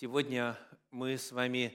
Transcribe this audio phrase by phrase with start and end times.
[0.00, 0.56] Сегодня
[0.92, 1.74] мы с вами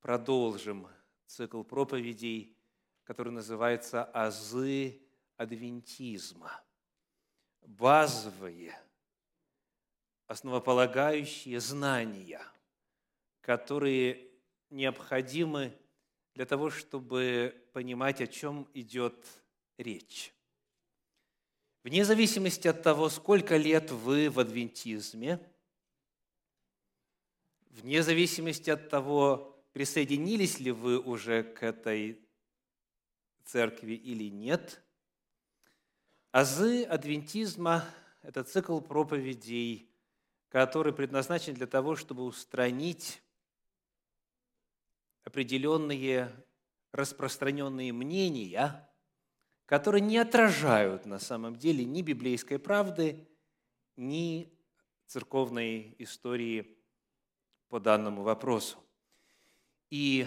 [0.00, 0.88] продолжим
[1.26, 2.58] цикл проповедей,
[3.04, 5.00] который называется «Азы
[5.36, 6.50] адвентизма».
[7.60, 8.76] Базовые,
[10.26, 12.42] основополагающие знания,
[13.40, 14.32] которые
[14.70, 15.72] необходимы
[16.34, 19.24] для того, чтобы понимать, о чем идет
[19.76, 20.34] речь.
[21.84, 25.38] Вне зависимости от того, сколько лет вы в адвентизме–
[27.82, 32.20] вне зависимости от того, присоединились ли вы уже к этой
[33.44, 34.82] церкви или нет,
[36.32, 37.84] азы адвентизма–
[38.22, 39.90] это цикл проповедей,
[40.48, 43.22] который предназначен для того, чтобы устранить
[45.24, 46.32] определенные
[46.92, 48.88] распространенные мнения,
[49.66, 53.28] которые не отражают на самом деле ни библейской правды,
[53.96, 54.52] ни
[55.06, 56.77] церковной истории
[57.68, 58.78] по данному вопросу.
[59.90, 60.26] И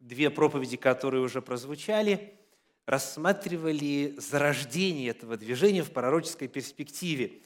[0.00, 2.38] две проповеди, которые уже прозвучали,
[2.86, 7.42] рассматривали зарождение этого движения в пророческой перспективе.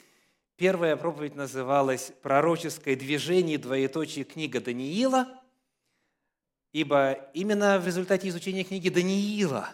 [0.55, 5.27] Первая проповедь называлась «Пророческое движение, двоеточие, книга Даниила»,
[6.73, 9.69] ибо именно в результате изучения книги Даниила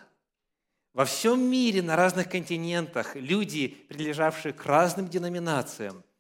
[0.94, 6.04] во всем мире, на разных континентах, люди, принадлежавшие к разным деноминациям–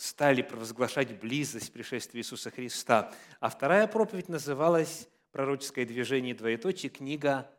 [0.00, 3.12] стали провозглашать близость пришествия Иисуса Христа.
[3.38, 6.88] А вторая проповедь называлась «Пророческое движение двоеточие.
[6.88, 7.52] Книга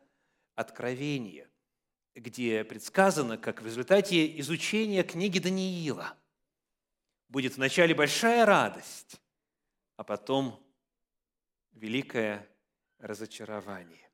[0.56, 1.48] Откровения»,
[2.16, 6.18] где предсказано, как в результате изучения книги Даниила
[7.28, 9.20] будет вначале большая радость,
[9.94, 10.60] а потом
[11.70, 12.44] великое
[12.98, 14.10] разочарование.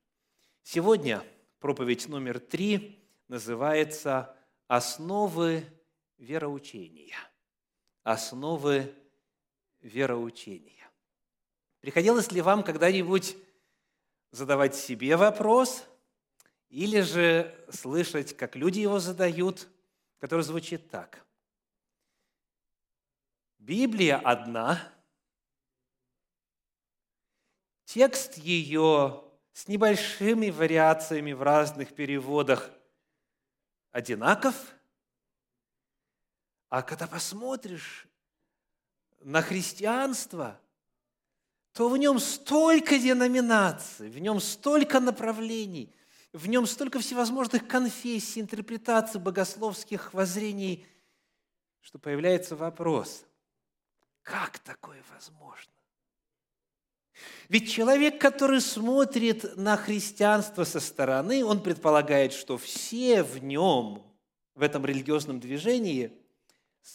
[0.63, 1.25] Сегодня
[1.61, 5.65] проповедь номер три называется «Основы
[6.19, 7.17] вероучения»
[8.09, 8.95] основы
[9.81, 10.89] вероучения.
[11.81, 13.37] Приходилось ли вам когда-нибудь
[14.31, 15.85] задавать себе вопрос
[16.71, 19.69] или же слышать, как люди его задают,
[20.19, 21.23] который звучит так.
[23.59, 24.81] Библия одна,
[27.85, 29.23] текст ее
[29.53, 32.71] с небольшими вариациями в разных переводах
[33.93, 34.55] одинаков–
[36.69, 38.07] а когда посмотришь
[39.21, 40.61] на христианство,
[41.73, 45.95] то в нем столько деноминаций, в нем столько направлений,
[46.33, 50.87] в нем столько всевозможных конфессий, интерпретаций богословских воззрений,
[51.81, 53.25] что появляется вопрос,
[54.23, 55.73] как такое возможно?
[57.49, 64.03] Ведь человек, который смотрит на христианство со стороны, он предполагает, что все в нем,
[64.55, 66.13] в этом религиозном движении–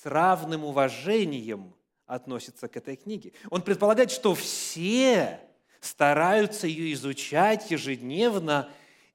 [0.01, 1.73] с равным уважением
[2.07, 3.31] относится к этой книге.
[3.49, 5.39] Он предполагает, что все
[5.79, 8.69] стараются ее изучать ежедневно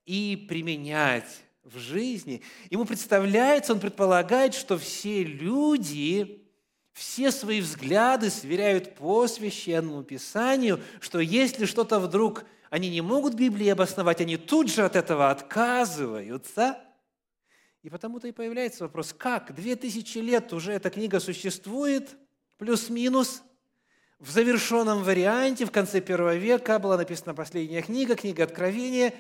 [0.07, 2.43] и применять в жизни.
[2.71, 6.47] Ему представляется, он предполагает, что все люди,
[6.93, 13.69] все свои взгляды сверяют по священному писанию, что если что-то вдруг они не могут Библии
[13.69, 16.79] обосновать, они тут же от этого отказываются–
[17.89, 22.19] и потому-то и появляется вопрос, как две тысячи лет уже эта книга существует,
[22.59, 23.43] плюс-минус,
[24.19, 29.15] в завершенном варианте, в конце первого века была написана последняя книга, книга Откровения,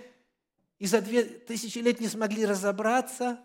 [0.79, 3.43] и за две тысячи лет не смогли разобраться.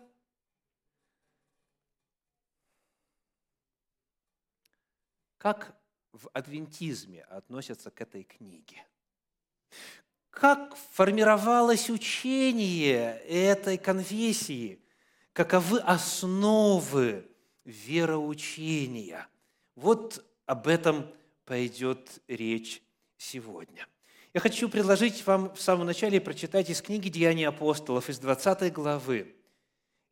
[5.38, 5.74] Как
[6.12, 8.84] в адвентизме относятся к этой книге?
[10.28, 14.80] Как формировалось учение этой конфессии–
[15.34, 17.28] каковы основы
[17.64, 19.28] вероучения.
[19.74, 21.12] Вот об этом
[21.44, 22.82] пойдет речь
[23.18, 23.86] сегодня.
[24.32, 29.36] Я хочу предложить вам в самом начале прочитать из книги «Деяния апостолов» из 20 главы,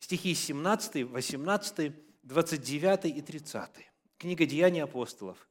[0.00, 3.71] стихи 17, 18, 29 и 30.
[4.19, 5.49] Книга «Деяния апостолов»,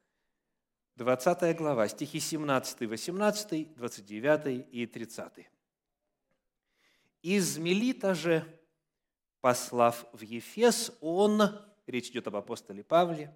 [0.98, 5.32] 20 глава, стихи 17, 18, 29 и 30.
[7.22, 8.61] «Из Мелита же
[9.42, 11.42] послав в Ефес, он,
[11.88, 13.36] речь идет об апостоле Павле,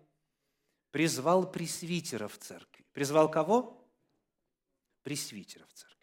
[0.92, 2.86] призвал пресвитеров церкви.
[2.94, 3.86] Призвал кого?
[5.04, 5.96] Пресвитеров церкви.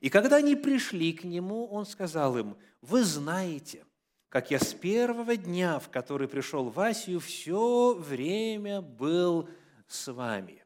[0.00, 3.84] И когда они пришли к нему, он сказал им, вы знаете,
[4.28, 9.48] как я с первого дня, в который пришел в Асию, все время был
[9.88, 10.59] с вами.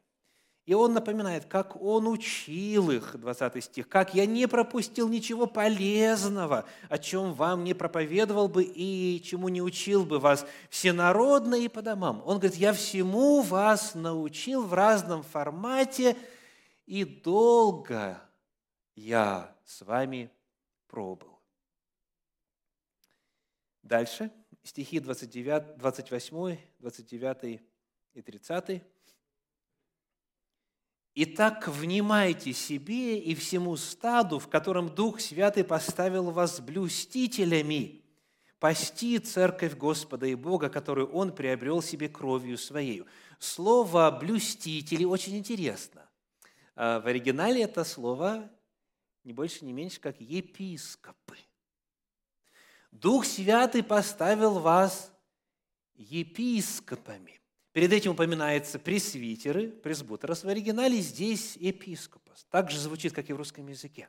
[0.66, 6.64] И он напоминает, как он учил их, 20 стих, как я не пропустил ничего полезного,
[6.88, 11.82] о чем вам не проповедовал бы и чему не учил бы вас всенародно и по
[11.82, 12.22] домам.
[12.24, 16.16] Он говорит, я всему вас научил в разном формате,
[16.86, 18.18] и долго
[18.94, 20.30] я с вами
[20.86, 21.38] пробыл.
[23.82, 24.30] Дальше,
[24.62, 27.60] стихи 29, 28, 29
[28.14, 28.93] и 30.
[31.16, 38.02] Итак, внимайте себе и всему стаду, в котором Дух Святый поставил вас блюстителями,
[38.58, 43.06] пасти церковь Господа и Бога, которую Он приобрел себе кровью Своею.
[43.38, 46.08] Слово «блюстители» очень интересно.
[46.74, 48.50] А в оригинале это слово
[49.22, 51.36] не больше, не меньше, как епископы.
[52.90, 55.12] Дух Святый поставил вас
[55.94, 57.40] епископами.
[57.74, 60.44] Перед этим упоминается пресвитеры, пресбутерос.
[60.44, 62.46] В оригинале здесь епископос.
[62.48, 64.08] Так же звучит, как и в русском языке.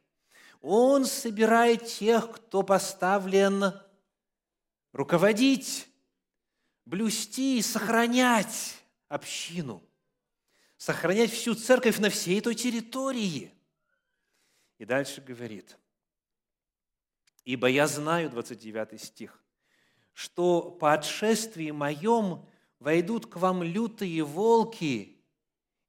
[0.61, 3.73] Он собирает тех, кто поставлен
[4.91, 5.87] руководить,
[6.85, 8.75] блюсти, сохранять
[9.07, 9.81] общину,
[10.77, 13.51] сохранять всю церковь на всей той территории.
[14.77, 15.75] И дальше говорит,
[17.45, 19.43] «Ибо я знаю», 29 стих,
[20.13, 22.47] «что по отшествии моем–
[22.85, 25.17] войдут к вам лютые волки,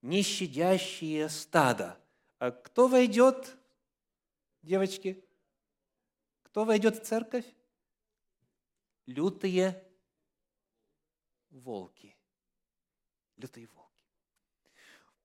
[0.01, 2.01] не щадящие стада.
[2.39, 3.55] А кто войдет,
[4.63, 5.23] девочки?
[6.45, 7.45] Кто войдет в церковь?
[9.05, 9.85] Лютые
[11.51, 12.17] волки.
[13.37, 14.09] Лютые волки.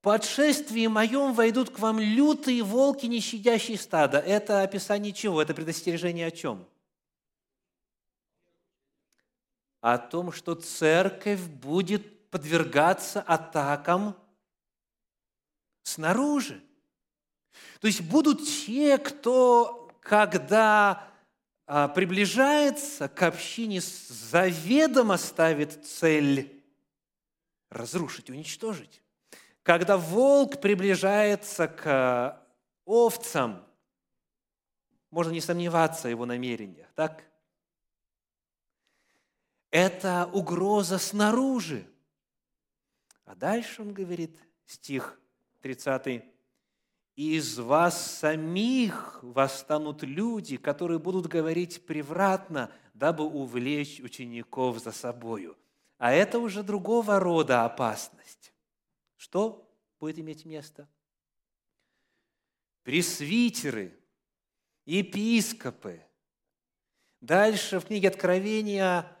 [0.02, 4.18] По отшествии моем войдут к вам лютые волки, не щадящие стада.
[4.18, 5.40] Это описание чего?
[5.40, 6.68] Это предостережение о чем?
[9.82, 14.16] О том, что церковь будет подвергаться атакам
[15.82, 16.62] снаружи.
[17.80, 21.10] То есть будут те, кто, когда
[21.66, 26.64] а, приближается к общине, заведомо ставит цель
[27.68, 29.02] разрушить, уничтожить.
[29.64, 32.40] Когда волк приближается к
[32.84, 33.66] овцам,
[35.10, 37.24] можно не сомневаться в его намерениях, так?
[39.72, 41.88] Это угроза снаружи.
[43.24, 45.18] А дальше он говорит, стих
[45.62, 46.22] 30,
[47.16, 55.56] из вас самих восстанут люди, которые будут говорить превратно, дабы увлечь учеников за собою.
[55.96, 58.52] А это уже другого рода опасность.
[59.16, 59.66] Что
[59.98, 60.86] будет иметь место?
[62.82, 63.98] Пресвитеры,
[64.84, 66.02] епископы.
[67.22, 69.16] Дальше в книге Откровения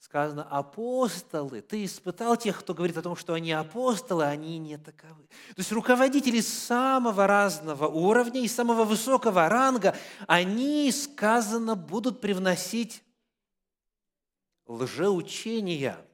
[0.00, 1.60] сказано апостолы.
[1.60, 5.22] Ты испытал тех, кто говорит о том, что они апостолы, а они не таковы.
[5.54, 9.94] То есть руководители самого разного уровня и самого высокого ранга,
[10.26, 13.02] они, сказано, будут привносить
[14.66, 16.04] лжеучения–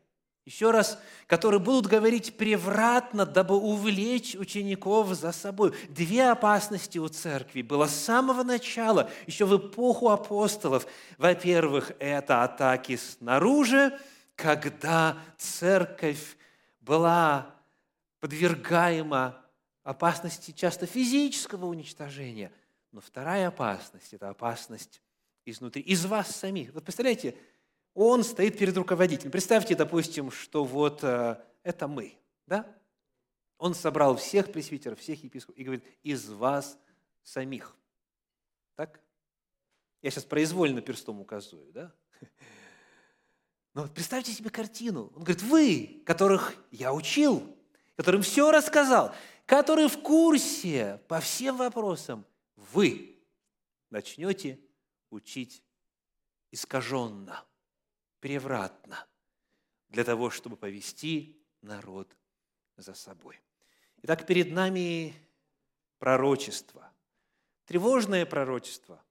[0.47, 5.75] еще раз, которые будут говорить превратно, дабы увлечь учеников за собой.
[5.89, 10.87] Две опасности у церкви было с самого начала, еще в эпоху апостолов.
[11.19, 13.99] Во-первых, это атаки снаружи,
[14.37, 16.37] когда церковь
[16.81, 17.53] была
[18.21, 19.45] подвергаема
[19.83, 22.53] опасности часто физического уничтожения.
[22.93, 25.03] Но вторая опасность– это опасность
[25.45, 26.73] изнутри, из вас самих.
[26.73, 27.37] Вот представляете,
[27.97, 29.33] он стоит перед руководителем.
[29.33, 32.71] Представьте, допустим, что вот э, это мы, да?
[33.57, 36.79] Он собрал всех пресвитеров, всех епископов и говорит, из вас
[37.23, 37.75] самих.
[38.75, 39.01] Так?
[40.03, 41.95] Я сейчас произвольно перстом указываю, да?
[43.73, 45.11] Но представьте себе картину.
[45.17, 47.57] Он говорит, вы, которых я учил,
[47.97, 49.15] которым все рассказал,
[49.47, 52.27] которые в курсе по всем вопросам,
[52.57, 53.19] вы
[53.89, 54.61] начнете
[55.09, 55.65] учить
[56.51, 57.43] искаженно–
[58.21, 59.07] превратно
[59.89, 62.17] для того, чтобы повести народ
[62.77, 63.41] за собой.
[64.03, 65.15] Итак, перед нами
[65.99, 66.93] пророчество,
[67.65, 69.03] тревожное пророчество,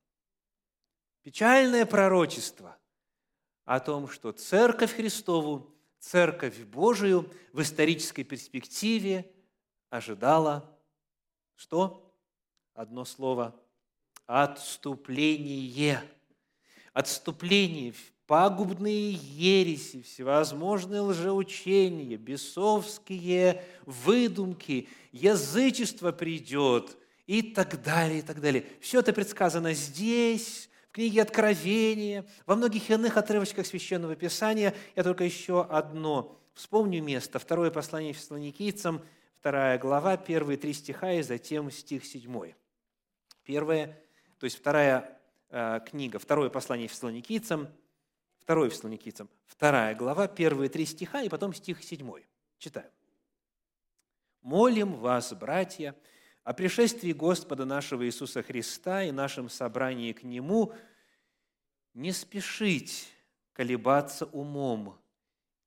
[1.24, 2.78] печальное пророчество
[3.64, 9.32] о том, что Церковь Христову, Церковь Божию в исторической перспективе
[9.90, 10.72] ожидала
[11.56, 12.14] что?
[12.74, 13.60] Одно слово–
[14.26, 16.02] отступление.
[16.94, 17.94] Отступление
[18.28, 28.66] пагубные ереси, всевозможные лжеучения, бесовские выдумки, язычество придет и так далее, и так далее.
[28.82, 34.74] Все это предсказано здесь, в книге Откровения, во многих иных отрывочках Священного Писания.
[34.96, 37.38] Я только еще одно вспомню место.
[37.38, 39.02] Второе послание Фессалоникийцам,
[39.40, 42.56] вторая глава, первые три стиха и затем стих седьмой.
[43.44, 43.88] Первая,
[44.40, 47.68] то есть вторая э, книга, второе послание фессалоникийцам,
[48.46, 52.28] второе фессалоникийцам, вторая глава, первые три стиха и потом стих седьмой.
[52.60, 52.92] Читаем.
[54.44, 55.96] «Молим вас, братья,
[56.44, 60.74] о пришествии Господа нашего Иисуса Христа и нашем собрании к Нему,
[61.96, 63.12] не спешить
[63.52, 64.96] колебаться умом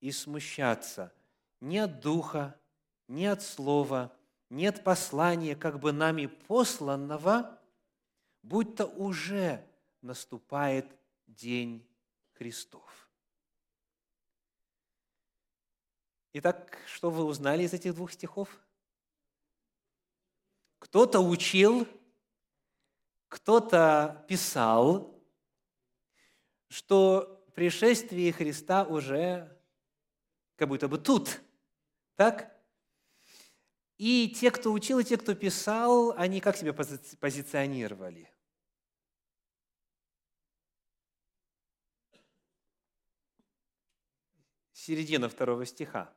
[0.01, 1.13] и смущаться
[1.61, 2.55] ни от духа,
[3.09, 4.17] ни от слова,
[4.51, 7.59] ни от послания, как бы нами посланного,
[8.45, 9.67] будто уже
[10.01, 10.87] наступает
[11.27, 11.88] день
[12.39, 13.11] Христов.
[16.35, 18.49] Итак, что вы узнали из этих двух стихов?
[20.79, 21.89] Кто-то учил,
[23.27, 25.21] кто-то писал,
[26.69, 29.61] что пришествие Христа уже
[30.55, 31.41] как будто бы тут.
[32.15, 32.57] Так?
[33.97, 38.33] И те, кто учил, и те, кто писал, они как себя позиционировали?
[44.89, 46.11] Середина второго стиха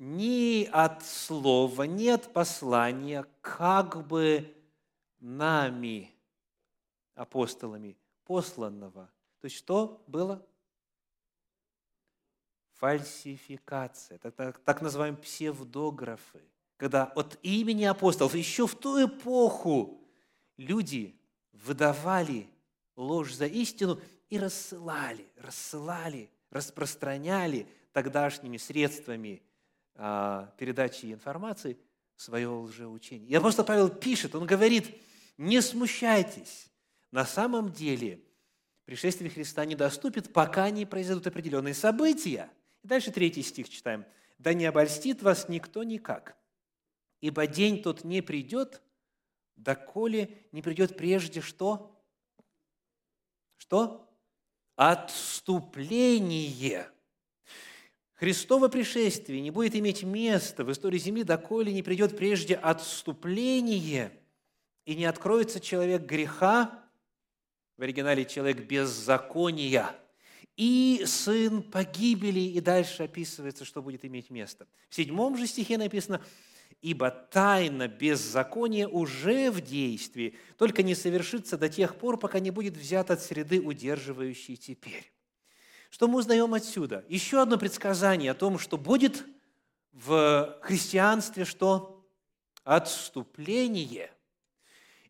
[0.00, 4.52] ни от слова, ни от послания, как бы
[5.20, 6.12] нами,
[7.14, 9.08] апостолами, посланного.
[9.40, 10.44] То есть что было?
[12.80, 14.16] Фальсификация.
[14.16, 16.42] Это так, так называемые псевдографы.
[16.78, 20.04] Когда от имени апостолов еще в ту эпоху
[20.56, 21.16] люди
[21.52, 22.50] выдавали
[22.96, 29.42] ложь за истину и рассылали, рассылали, распространяли тогдашними средствами
[29.94, 31.78] а, передачи информации
[32.16, 33.28] свое лжеучение.
[33.28, 35.00] И апостол Павел пишет, он говорит,
[35.36, 36.70] не смущайтесь,
[37.10, 38.20] на самом деле
[38.84, 42.50] пришествие Христа не доступит, пока не произойдут определенные события.
[42.82, 44.04] И дальше третий стих читаем.
[44.38, 46.36] «Да не обольстит вас никто никак,
[47.22, 48.82] ибо день тот не придет,
[49.56, 51.98] доколе не придет прежде что?
[53.56, 54.05] Что?
[54.76, 56.56] Отступление
[58.16, 64.10] Христово пришествие не будет иметь места в истории Земли, доколе не придет прежде отступление
[64.86, 66.82] и не откроется человек греха,
[67.76, 69.94] в оригинале человек беззакония,
[70.56, 74.66] и сын погибели, и дальше описывается, что будет иметь место.
[74.88, 76.22] В седьмом же стихе написано,
[76.82, 82.76] «Ибо тайна беззакония уже в действии, только не совершится до тех пор, пока не будет
[82.76, 85.12] взят от среды, удерживающей теперь».
[85.90, 87.04] Что мы узнаем отсюда?
[87.08, 89.24] Еще одно предсказание о том, что будет
[89.92, 92.06] в христианстве что?
[92.64, 94.10] Отступление.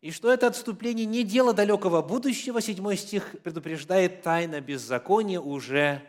[0.01, 6.01] И что это отступление не дело далекого будущего, седьмой стих предупреждает, тайна беззакония уже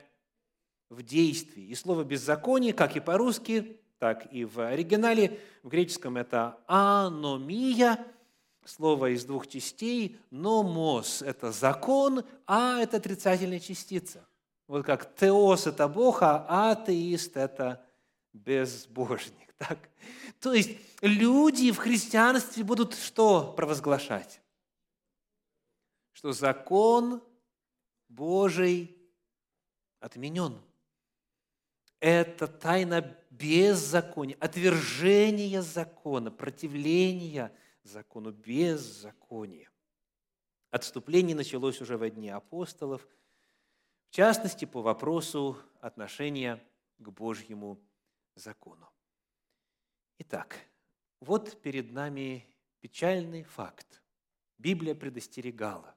[0.91, 1.65] в действии.
[1.65, 8.05] И слово «беззаконие», как и по-русски, так и в оригинале, в греческом это «аномия»,
[8.65, 14.27] слово из двух частей, «номос»– это закон, а– это отрицательная частица.
[14.67, 17.85] Вот как теос– это Бог, а атеист– это
[18.33, 19.35] безбожник.
[19.59, 19.91] Так?
[20.39, 24.41] То есть люди в христианстве будут что провозглашать?
[26.13, 27.21] Что закон
[28.09, 28.97] Божий
[29.99, 30.61] отменен.
[31.99, 37.53] Это тайна беззакония, отвержение закона, противление
[37.83, 39.71] закону беззакония.
[40.71, 43.07] Отступление началось уже во дни апостолов–
[44.09, 46.63] в частности, по вопросу отношения
[46.99, 47.79] к Божьему
[48.35, 48.89] закону.
[50.19, 50.59] Итак,
[51.21, 52.47] вот перед нами
[52.81, 54.03] печальный факт.
[54.57, 55.95] Библия предостерегала.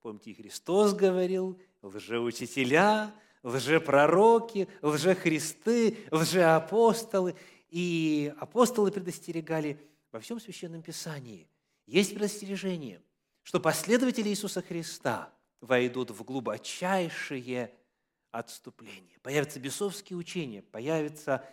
[0.00, 7.34] Помните, и Христос говорил, лжеучителя, лжепророки, лжехристы, лжеапостолы.
[7.68, 9.78] И апостолы предостерегали
[10.10, 11.48] во всем Священном Писании.
[11.86, 13.02] Есть предостережение,
[13.42, 17.72] что последователи Иисуса Христа– войдут в глубочайшее
[18.30, 19.18] отступление.
[19.20, 21.44] Появятся бесовские учения, появится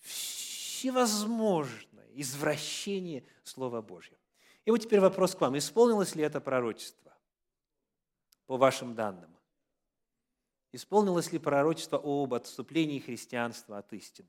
[0.00, 4.18] всевозможное извращение Слова Божьего.
[4.64, 5.58] И вот теперь вопрос к вам.
[5.58, 7.12] Исполнилось ли это пророчество
[8.46, 9.33] по вашим данным?
[10.74, 14.28] Исполнилось ли пророчество об отступлении христианства от истины?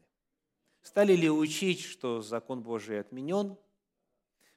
[0.81, 3.57] Стали ли учить, что закон Божий отменен?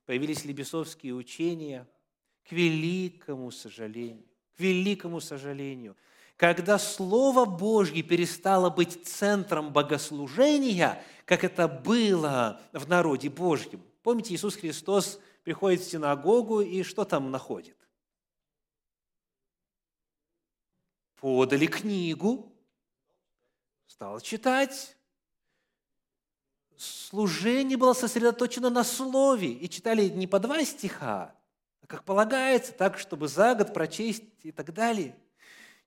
[0.05, 1.89] Появились ли бесовские учения?
[2.47, 4.29] К великому сожалению
[4.59, 5.97] к великому сожалению,
[6.37, 13.81] когда Слово Божье перестало быть центром богослужения, как это было в народе Божьем.
[14.03, 17.77] Помните, Иисус Христос приходит в синагогу и что там находит?
[21.21, 22.53] Подали книгу,
[23.87, 24.97] стал читать.
[26.77, 31.35] служение было сосредоточено на слове, и читали не по два стиха,
[31.83, 35.17] а как полагается, так, чтобы за год прочесть и так далее.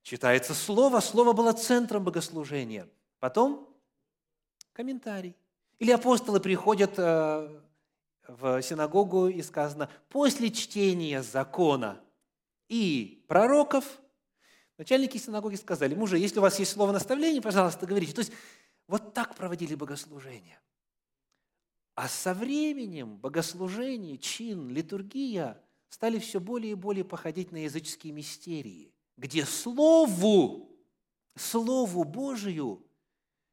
[0.03, 2.89] Читается слово, слово было центром богослужения.
[3.19, 3.69] Потом
[4.73, 5.35] комментарий.
[5.79, 7.61] Или апостолы приходят э,
[8.27, 12.01] в синагогу и сказано, после чтения закона
[12.67, 14.01] и пророков,
[14.81, 18.13] начальники синагоги сказали, мужи, если у вас есть слово наставления, пожалуйста, говорите.
[18.13, 18.31] То есть
[18.87, 20.59] вот так проводили богослужение.
[21.93, 28.91] А со временем богослужение, чин, литургия стали все более и более походить на языческие мистерии,
[29.17, 30.75] где Слову,
[31.35, 32.83] Слову Божию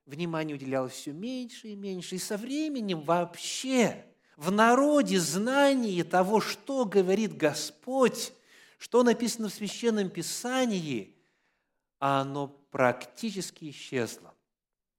[0.06, 2.14] внимание уделялось все меньше и меньше.
[2.14, 4.06] И со временем вообще
[4.38, 8.32] в народе знание того, что говорит Господь,
[8.78, 11.17] что написано в Священном Писании,
[11.98, 14.34] оно практически исчезло.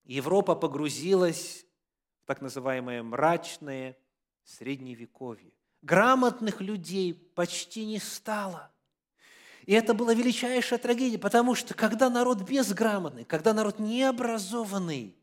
[0.03, 1.65] Европа погрузилась
[2.23, 3.97] в так называемое мрачное
[4.43, 5.53] средневековье.
[5.81, 8.71] Грамотных людей почти не стало.
[9.65, 15.15] И это была величайшая трагедия, потому что когда народ безграмотный, когда народ необразованный,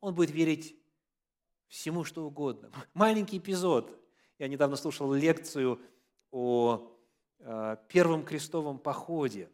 [0.00, 0.74] он будет верить
[1.68, 2.70] всему, что угодно.
[2.94, 3.96] Маленький эпизод.
[4.38, 5.80] Я недавно слушал лекцию
[6.32, 6.90] о
[7.38, 9.48] э, первом крестовом походе,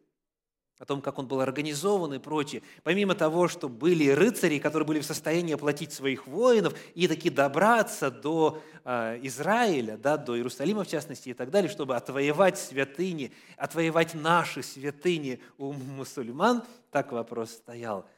[0.79, 2.63] о том, как он был организован и прочее.
[2.83, 8.11] Помимо того, что были рыцари, которые были в состоянии оплатить своих воинов и таки добраться
[8.11, 14.15] до э, Израиля, да, до Иерусалима в частности и так далее, чтобы отвоевать святыни, отвоевать
[14.15, 18.07] наши святыни у мусульман, так вопрос стоял–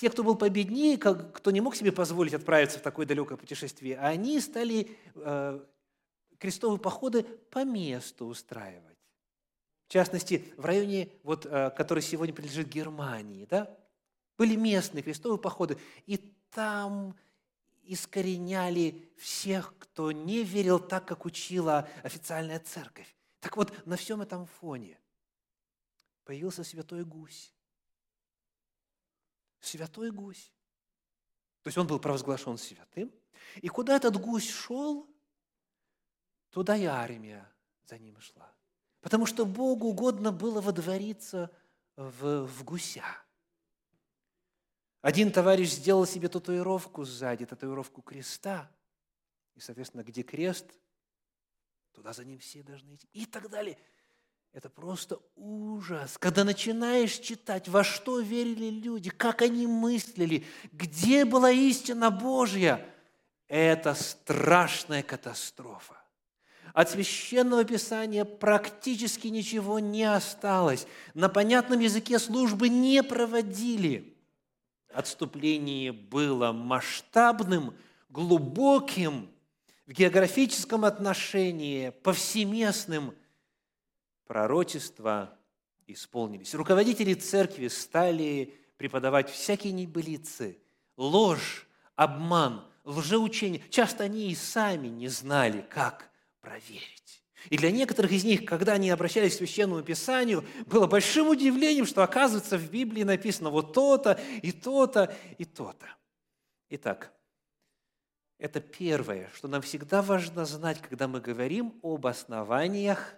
[0.00, 4.40] те, кто был победнее, кто не мог себе позволить отправиться в такое далекое путешествие, они
[4.40, 5.60] стали э,
[6.38, 8.87] крестовые походы по месту устраивать.
[9.88, 13.76] В частности, в районе, вот, э, который сегодня принадлежит Германии, да,
[14.36, 16.16] были местные крестовые походы, и
[16.50, 17.16] там
[17.82, 23.12] искореняли всех, кто не верил так, как учила официальная церковь.
[23.40, 25.00] Так вот, на всем этом фоне
[26.24, 27.52] появился святой гусь
[29.60, 30.52] святой гусь.
[31.62, 33.12] То есть он был провозглашен святым.
[33.56, 35.08] И куда этот гусь шел,
[36.50, 37.50] туда и армия
[37.84, 38.52] за ним шла.
[39.00, 41.50] Потому что Богу угодно было водвориться
[41.96, 43.04] в, в гуся.
[45.00, 48.70] Один товарищ сделал себе татуировку сзади, татуировку креста.
[49.54, 50.66] И, соответственно, где крест,
[51.92, 53.08] туда за ним все должны идти.
[53.12, 53.78] И так далее.
[54.52, 56.18] Это просто ужас.
[56.18, 62.84] Когда начинаешь читать, во что верили люди, как они мыслили, где была истина Божья,
[63.46, 66.02] это страшная катастрофа.
[66.74, 70.86] От священного писания практически ничего не осталось.
[71.14, 74.14] На понятном языке службы не проводили.
[74.92, 77.74] Отступление было масштабным,
[78.08, 79.28] глубоким,
[79.86, 83.14] в географическом отношении, повсеместным–
[84.28, 85.34] пророчества
[85.88, 86.54] исполнились.
[86.54, 90.58] Руководители церкви стали преподавать всякие небылицы,
[90.96, 93.62] ложь, обман, лжеучение.
[93.70, 96.07] Часто они и сами не знали, как
[96.40, 97.22] проверить.
[97.50, 102.02] И для некоторых из них, когда они обращались к Священному Писанию, было большим удивлением, что
[102.02, 105.86] оказывается в Библии написано вот то-то, и то-то, и то-то.
[106.70, 107.12] Итак,
[108.38, 113.14] это первое, что нам всегда важно знать, когда мы говорим об основаниях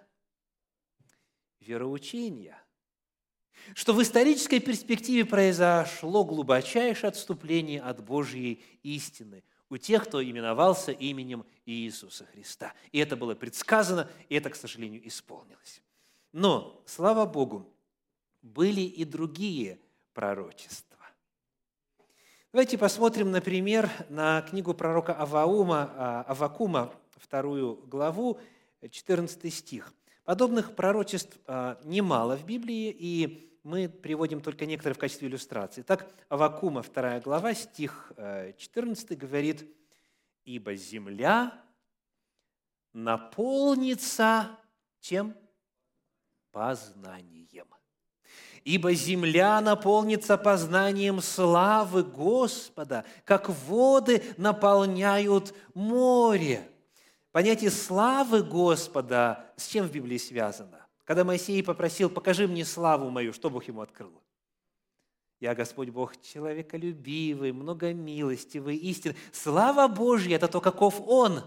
[1.59, 2.57] вероучения,
[3.75, 11.45] что в исторической перспективе произошло глубочайшее отступление от Божьей истины у тех, кто именовался именем
[11.65, 12.73] Иисуса Христа.
[12.91, 15.81] И это было предсказано, и это, к сожалению, исполнилось.
[16.33, 17.73] Но, слава Богу,
[18.41, 19.79] были и другие
[20.13, 20.99] пророчества.
[22.51, 28.39] Давайте посмотрим, например, на книгу пророка Аваума, а, Авакума, вторую главу,
[28.81, 29.93] 14 стих.
[30.25, 35.81] Подобных пророчеств а, немало в Библии, и мы приводим только некоторые в качестве иллюстрации.
[35.83, 39.67] Так, Авакума, 2 глава, стих 14 э, говорит,
[40.45, 41.63] «Ибо земля
[42.93, 44.57] наполнится
[44.99, 45.35] чем?
[46.51, 47.67] Познанием.
[48.63, 56.67] Ибо земля наполнится познанием славы Господа, как воды наполняют море».
[57.31, 60.80] Понятие славы Господа с чем в Библии связано?
[61.11, 64.13] Когда Моисей попросил, покажи мне славу мою, что Бог ему открыл?
[65.41, 69.17] Я, Господь Бог, человеколюбивый, многомилостивый, истинный.
[69.33, 71.43] Слава Божья– это то, каков Он.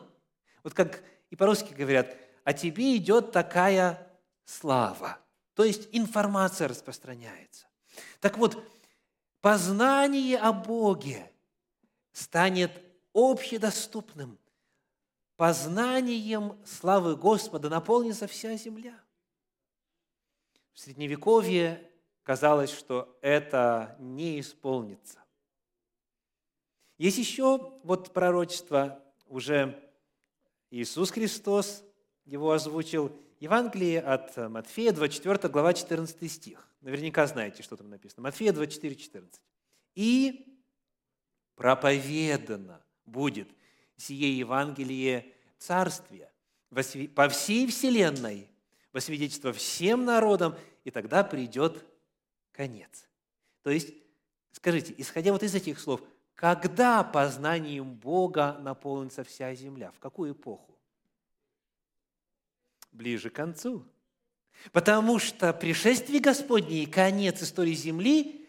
[0.64, 4.06] Вот как и по-русски говорят, а тебе идет такая
[4.44, 5.18] слава.
[5.54, 7.66] То есть информация распространяется.
[8.20, 8.62] Так вот,
[9.40, 11.32] познание о Боге
[12.12, 12.70] станет
[13.14, 14.38] общедоступным.
[15.36, 19.00] Познанием славы Господа наполнится вся земля.
[20.74, 21.88] В Средневековье
[22.24, 25.24] казалось, что это не исполнится.
[26.98, 29.80] Есть еще вот пророчество, уже
[30.70, 31.84] Иисус Христос
[32.24, 36.68] его озвучил, Евангелие от Матфея, 24 глава, 14 стих.
[36.80, 38.24] Наверняка знаете, что там написано.
[38.24, 39.40] Матфея 24, 14.
[39.94, 40.60] «И
[41.54, 43.48] проповедано будет
[43.96, 46.32] сие Евангелие Царствия
[47.14, 48.50] по всей вселенной,
[48.94, 51.84] во свидетельство всем народам, и тогда придет
[52.52, 53.06] конец».
[53.62, 53.92] То есть,
[54.52, 56.00] скажите, исходя вот из этих слов,
[56.34, 59.90] когда познанием Бога наполнится вся земля?
[59.92, 60.78] В какую эпоху?
[62.92, 63.84] Ближе к концу.
[64.72, 68.48] Потому что пришествие Господне и конец истории земли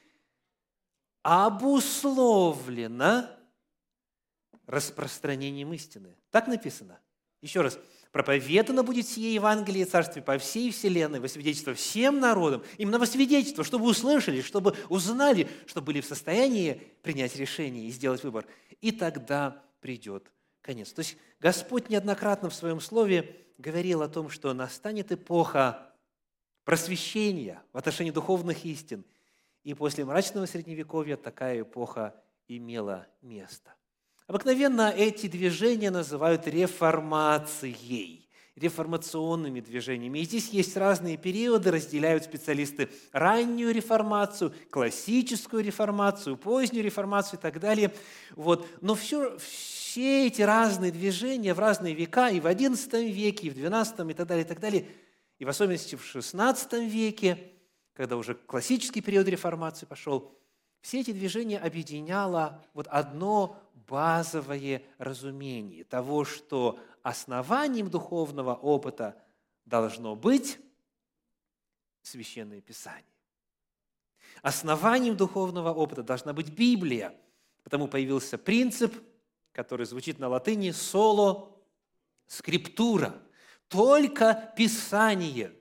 [1.24, 3.30] обусловлено
[4.68, 6.16] распространением истины.
[6.32, 7.00] Так написано.
[7.42, 7.78] Еще раз.
[8.16, 13.66] Проповедано будет сие Евангелие Царствия по всей вселенной, во свидетельство всем народам, именно во свидетельство,
[13.66, 18.46] чтобы услышали, чтобы узнали, чтобы были в состоянии принять решение и сделать выбор.
[18.80, 20.94] И тогда придет конец.
[20.94, 25.94] То есть Господь неоднократно в своем слове говорил о том, что настанет эпоха
[26.64, 29.04] просвещения в отношении духовных истин.
[29.66, 32.16] И после мрачного Средневековья такая эпоха
[32.48, 33.76] имела место–
[34.28, 40.20] Обыкновенно эти движения называют реформацией, реформационными движениями.
[40.20, 47.60] И здесь есть разные периоды, разделяют специалисты раннюю реформацию, классическую реформацию, позднюю реформацию и так
[47.60, 47.94] далее.
[48.36, 48.68] Вот.
[48.82, 53.58] Но все, все эти разные движения в разные века, и в XI веке, и в
[53.58, 54.88] XII, и так далее, и так далее,
[55.38, 57.52] и в особенности в XVI веке,
[57.94, 60.32] когда уже классический период реформации пошел,
[60.82, 69.22] все эти движения объединяло вот одно базовое разумение того, что основанием духовного опыта
[69.66, 70.60] должно быть
[72.02, 73.04] Священное Писание.
[74.42, 77.16] Основанием духовного опыта должна быть Библия.
[77.64, 78.96] Потому появился принцип,
[79.52, 81.58] который звучит на латыни «соло
[82.28, 83.20] скриптура».
[83.68, 85.52] Только Писание.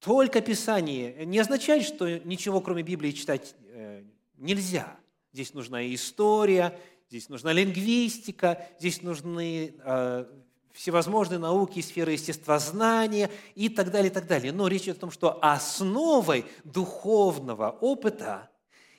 [0.00, 1.24] Только Писание.
[1.24, 4.04] Не означает, что ничего, кроме Библии, читать э,
[4.36, 4.98] нельзя.
[5.32, 6.78] Здесь нужна история,
[7.10, 10.24] здесь нужна лингвистика, здесь нужны э,
[10.72, 14.52] всевозможные науки, сферы естествознания и так далее, и так далее.
[14.52, 18.48] Но речь идет о том, что основой духовного опыта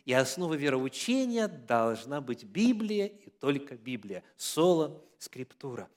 [0.04, 5.88] и основой вероучения должна быть Библия и только Библия, соло, скриптура.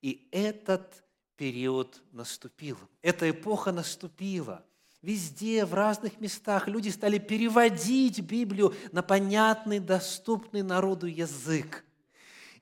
[0.00, 1.02] И этот
[1.36, 4.64] период наступил, эта эпоха наступила–
[5.04, 11.84] Везде, в разных местах люди стали переводить Библию на понятный, доступный народу язык.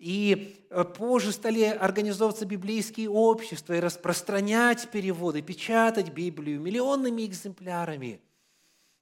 [0.00, 8.20] И э, позже стали организовываться библейские общества и распространять переводы, печатать Библию миллионными экземплярами.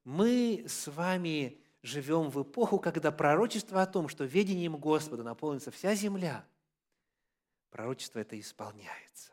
[0.05, 5.95] Мы с вами живем в эпоху, когда пророчество о том, что ведением Господа наполнится вся
[5.95, 6.45] земля,
[7.71, 9.33] пророчество это исполняется.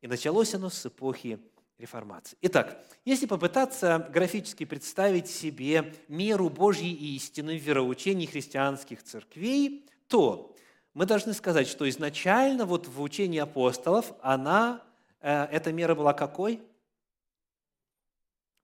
[0.00, 1.40] И началось оно с эпохи
[1.80, 2.36] реформации.
[2.42, 10.54] Итак, если попытаться графически представить себе меру Божьей истины в вероучении христианских церквей, то
[10.94, 14.82] мы должны сказать, что изначально вот в учении апостолов она,
[15.20, 16.60] э, эта мера была какой?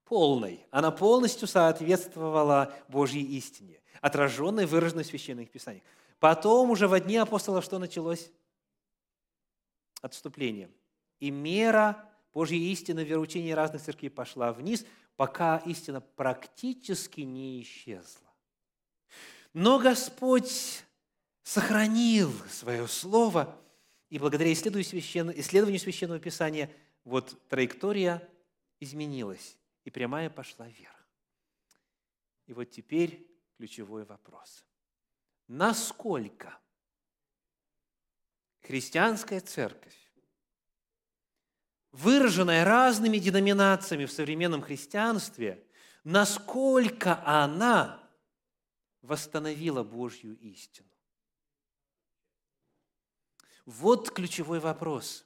[0.03, 0.65] Полной.
[0.71, 5.83] Она полностью соответствовала Божьей истине, отраженной, выраженной в священных писаниях.
[6.19, 8.31] Потом уже в дни апостолов что началось?
[10.01, 10.69] Отступление.
[11.19, 18.31] И мера Божья истина в вероучении разных церквей пошла вниз, пока истина практически не исчезла.
[19.53, 20.83] Но Господь
[21.41, 23.59] сохранил свое слово,
[24.11, 26.71] и благодаря исследованию, священного, Писания
[27.05, 28.21] вот траектория
[28.79, 31.07] изменилась, и прямая пошла вверх.
[32.45, 34.63] И вот теперь ключевой вопрос.
[35.47, 36.55] Насколько
[38.61, 40.06] христианская церковь
[41.97, 45.63] выраженная разными деноминациями в современном христианстве,
[46.03, 47.99] насколько она
[49.01, 50.87] восстановила Божью истину.
[53.65, 55.25] Вот ключевой вопрос.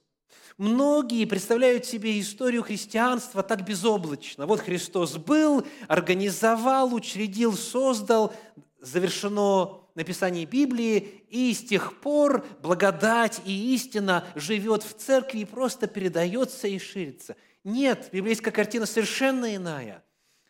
[0.56, 4.46] Многие представляют себе историю христианства так безоблачно.
[4.46, 8.34] Вот Христос был, организовал, учредил, создал,
[8.80, 15.86] завершено написание Библии, и с тех пор благодать и истина живет в церкви и просто
[15.86, 17.36] передается и ширится.
[17.64, 20.04] Нет, библейская картина совершенно иная.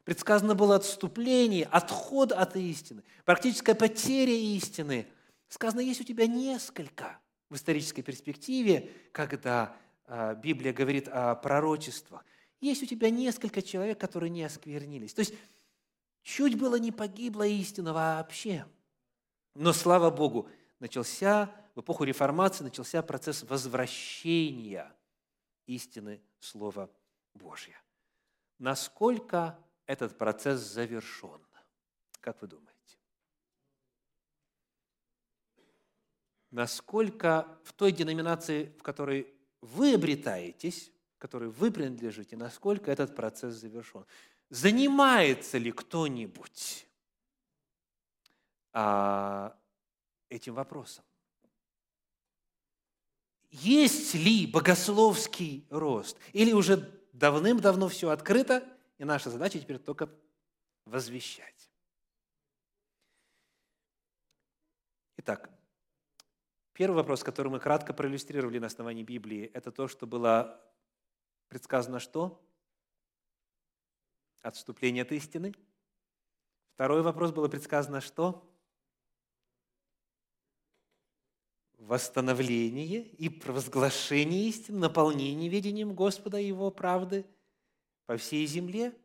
[0.05, 5.07] Предсказано было отступление, отход от истины, практическая потеря истины
[5.53, 9.77] Сказано, есть у тебя несколько в исторической перспективе, когда
[10.07, 12.25] а, Библия говорит о пророчествах.
[12.63, 15.13] Есть у тебя несколько человек, которые не осквернились.
[15.13, 15.35] То есть
[16.23, 18.65] чуть было не погибла истина вообще.
[19.55, 24.95] Но, слава Богу, начался, в эпоху реформации начался процесс возвращения
[25.67, 26.91] истины Слова
[27.35, 27.77] Божьего.
[28.59, 31.41] Насколько этот процесс завершен?
[32.21, 32.73] Как вы думаете?
[36.51, 44.05] Насколько в той деноминации, в которой вы обретаетесь, которой вы принадлежите, насколько этот процесс завершен?
[44.51, 46.87] Занимается ли кто-нибудь
[48.73, 49.57] а,
[50.29, 51.05] этим вопросом?
[53.51, 56.17] Есть ли богословский рост?
[56.33, 60.09] Или уже давным-давно все открыто, и наша задача теперь только
[60.87, 61.71] возвещать?
[65.19, 65.51] Итак,
[66.73, 70.59] первый вопрос, который мы кратко проиллюстрировали на основании Библии, это то, что было
[71.49, 72.43] предсказано что?
[74.41, 75.55] Отступление от истины.
[76.73, 78.52] Второй вопрос было предсказано что?
[81.83, 87.27] Восстановление и провозглашение истины, наполнение видением Господа и Его правды
[88.07, 88.97] по всей земле.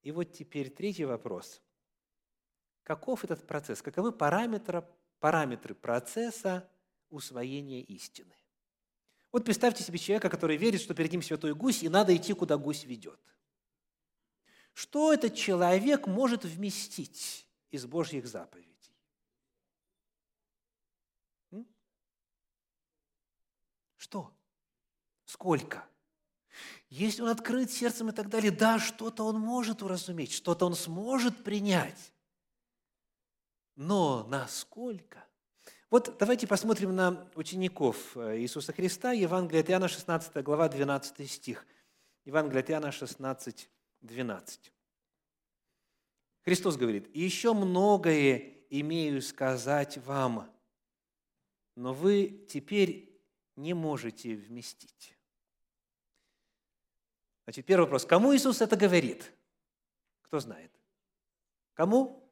[0.00, 1.60] И вот теперь третий вопрос.
[2.82, 3.82] Каков этот процесс?
[3.82, 4.88] Каковы параметры,
[5.20, 6.66] параметры процесса
[7.10, 8.34] усвоения истины?
[9.30, 12.56] Вот представьте себе человека, который верит, что перед ним святой гусь, и надо идти, куда
[12.56, 13.20] гусь ведет.
[14.72, 18.71] Что этот человек может вместить из Божьих заповедей?
[24.02, 24.34] Что?
[25.26, 25.88] Сколько?
[26.88, 31.44] Если он открыт сердцем и так далее, да, что-то он может уразуметь, что-то он сможет
[31.44, 32.12] принять.
[33.76, 35.24] Но насколько?
[35.88, 41.64] Вот давайте посмотрим на учеников э, Иисуса Христа, Евангелие от Иоанна, 16 глава, 12 стих.
[42.24, 44.72] Евангелие от Иоанна 16, 12.
[46.44, 50.50] Христос говорит, «Еще многое имею сказать вам,
[51.76, 53.11] но вы теперь
[53.56, 55.16] не можете вместить».
[57.44, 58.04] Значит, первый вопрос.
[58.04, 59.32] Кому Иисус это говорит?
[60.22, 60.70] Кто знает?
[61.74, 62.22] Кому?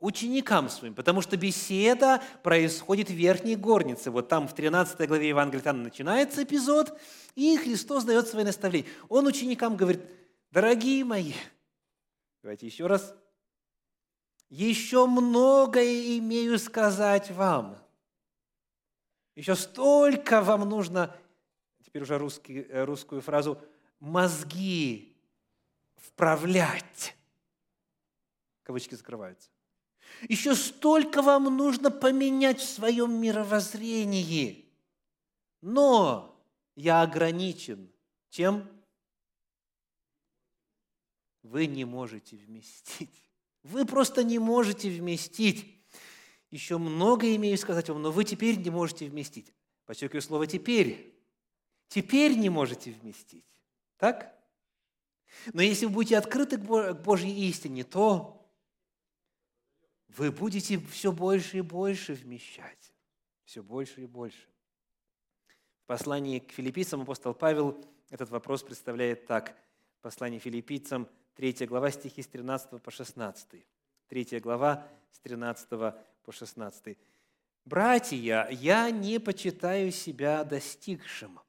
[0.00, 4.10] ученикам своим, потому что беседа происходит в верхней горнице.
[4.10, 6.98] Вот там в 13 главе Евангелия начинается эпизод,
[7.34, 8.88] и Христос дает свои наставления.
[9.08, 10.00] Он ученикам говорит,
[10.50, 11.32] дорогие мои,
[12.42, 13.14] давайте еще раз,
[14.48, 17.78] еще многое имею сказать вам.
[19.38, 21.16] Еще столько вам нужно,
[21.84, 23.62] теперь уже русский, э, русскую фразу,
[24.00, 25.16] мозги
[25.94, 27.16] вправлять.
[28.64, 29.48] Кавычки закрываются.
[30.28, 34.68] Еще столько вам нужно поменять в своем мировоззрении.
[35.60, 36.36] Но
[36.74, 37.92] я ограничен.
[38.30, 38.68] Чем?
[41.44, 43.30] Вы не можете вместить.
[43.62, 45.77] Вы просто не можете вместить.
[46.50, 49.52] Еще много имею сказать вам, но вы теперь не можете вместить.
[49.84, 51.14] Подчеркиваю слово «теперь».
[51.88, 53.46] Теперь не можете вместить.
[53.96, 54.34] Так?
[55.52, 58.46] Но если вы будете открыты к Божьей истине, то
[60.08, 62.92] вы будете все больше и больше вмещать.
[63.44, 64.48] Все больше и больше.
[65.84, 69.56] В послании к филиппийцам апостол Павел этот вопрос представляет так.
[70.02, 73.66] Послание филиппийцам, 3 глава, стихи с 13 по 16.
[74.08, 75.68] 3 глава, с 13
[76.28, 76.98] по 16.
[77.64, 81.40] «Братья, я не почитаю себя достигшим,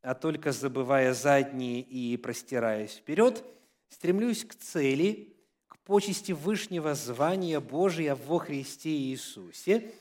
[0.00, 3.44] а только забывая задние и простираясь вперед,
[3.88, 5.34] стремлюсь к цели,
[5.82, 9.92] почести Вышнего звания Божия во Христе Иисусе.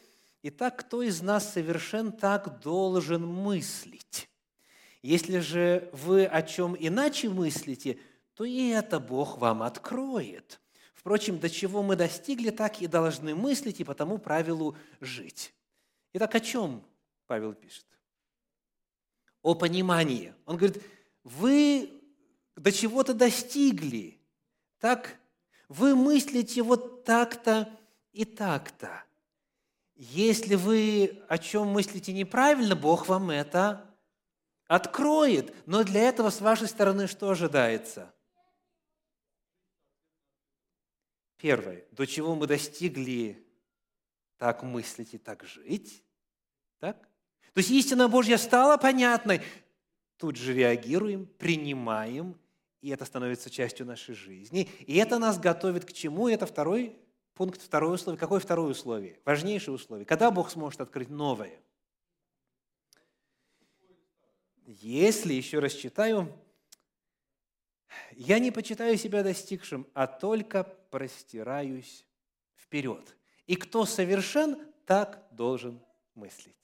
[0.43, 4.29] Итак, кто из нас совершен так должен мыслить?
[5.01, 7.97] Если же вы о чем иначе мыслите,
[8.35, 10.60] то и это Бог вам откроет.
[11.01, 15.51] Впрочем, до чего мы достигли, так и должны мыслить и по тому правилу жить.
[16.13, 16.83] Итак, о чем
[17.25, 17.85] Павел пишет?
[19.41, 20.35] О понимании.
[20.45, 20.79] Он говорит,
[21.23, 21.89] вы
[22.55, 24.19] до чего-то достигли,
[24.77, 25.17] так
[25.69, 27.67] вы мыслите вот так-то
[28.11, 29.03] и так-то.
[29.95, 33.89] Если вы о чем мыслите неправильно, Бог вам это
[34.67, 35.51] откроет.
[35.65, 38.13] Но для этого с вашей стороны что ожидается?
[41.41, 41.83] Первое.
[41.91, 43.43] До чего мы достигли
[44.37, 46.03] так мыслить и так жить?
[46.79, 47.01] Так?
[47.53, 49.41] То есть истина Божья стала понятной.
[50.17, 52.37] Тут же реагируем, принимаем
[52.81, 54.69] и это становится частью нашей жизни.
[54.87, 56.27] И это нас готовит к чему?
[56.27, 56.95] Это второй
[57.35, 58.19] пункт, второе условие.
[58.19, 59.19] Какое второе условие?
[59.23, 60.05] Важнейшее условие.
[60.05, 61.59] Когда Бог сможет открыть новое?
[64.65, 66.31] Если, еще раз читаю,
[68.11, 72.05] я не почитаю себя достигшим, а только простираюсь
[72.55, 73.17] вперед.
[73.47, 75.81] И кто совершен, так должен
[76.15, 76.55] мыслить.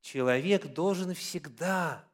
[0.00, 2.08] Человек должен всегда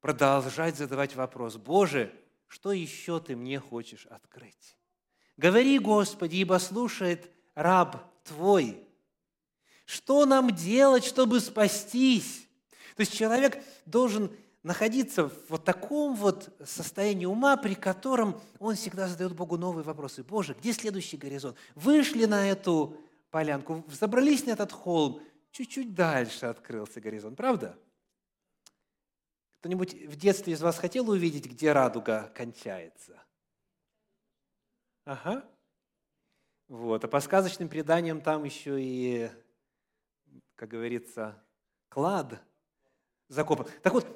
[0.00, 2.14] продолжать задавать вопрос, Боже,
[2.46, 4.76] что еще Ты мне хочешь открыть?
[5.36, 8.86] Говори, Господи, ибо слушает раб Твой.
[9.84, 12.46] Что нам делать, чтобы спастись?
[12.96, 19.08] То есть человек должен находиться в вот таком вот состоянии ума, при котором он всегда
[19.08, 20.22] задает Богу новые вопросы.
[20.24, 21.56] Боже, где следующий горизонт?
[21.74, 22.96] Вышли на эту
[23.30, 27.78] полянку, забрались на этот холм, чуть-чуть дальше открылся горизонт, правда?
[29.60, 33.20] Кто-нибудь в детстве из вас хотел увидеть, где радуга кончается?
[35.04, 35.44] Ага.
[36.68, 37.04] Вот.
[37.04, 39.30] А по сказочным преданиям там еще и,
[40.54, 41.42] как говорится,
[41.88, 42.40] клад
[43.28, 43.66] закопан.
[43.82, 44.06] Так вот,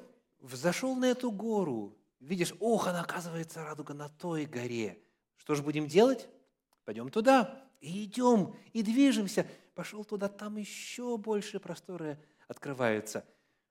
[0.43, 5.01] взошел на эту гору, видишь, ох, она оказывается радуга на той горе.
[5.37, 6.29] Что же будем делать?
[6.85, 7.63] Пойдем туда.
[7.79, 9.47] И идем, и движемся.
[9.73, 13.25] Пошел туда, там еще больше просторы открываются.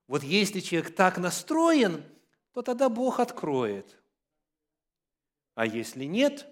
[0.09, 2.05] Вот если человек так настроен,
[2.53, 4.03] то тогда Бог откроет.
[5.55, 6.47] А если нет,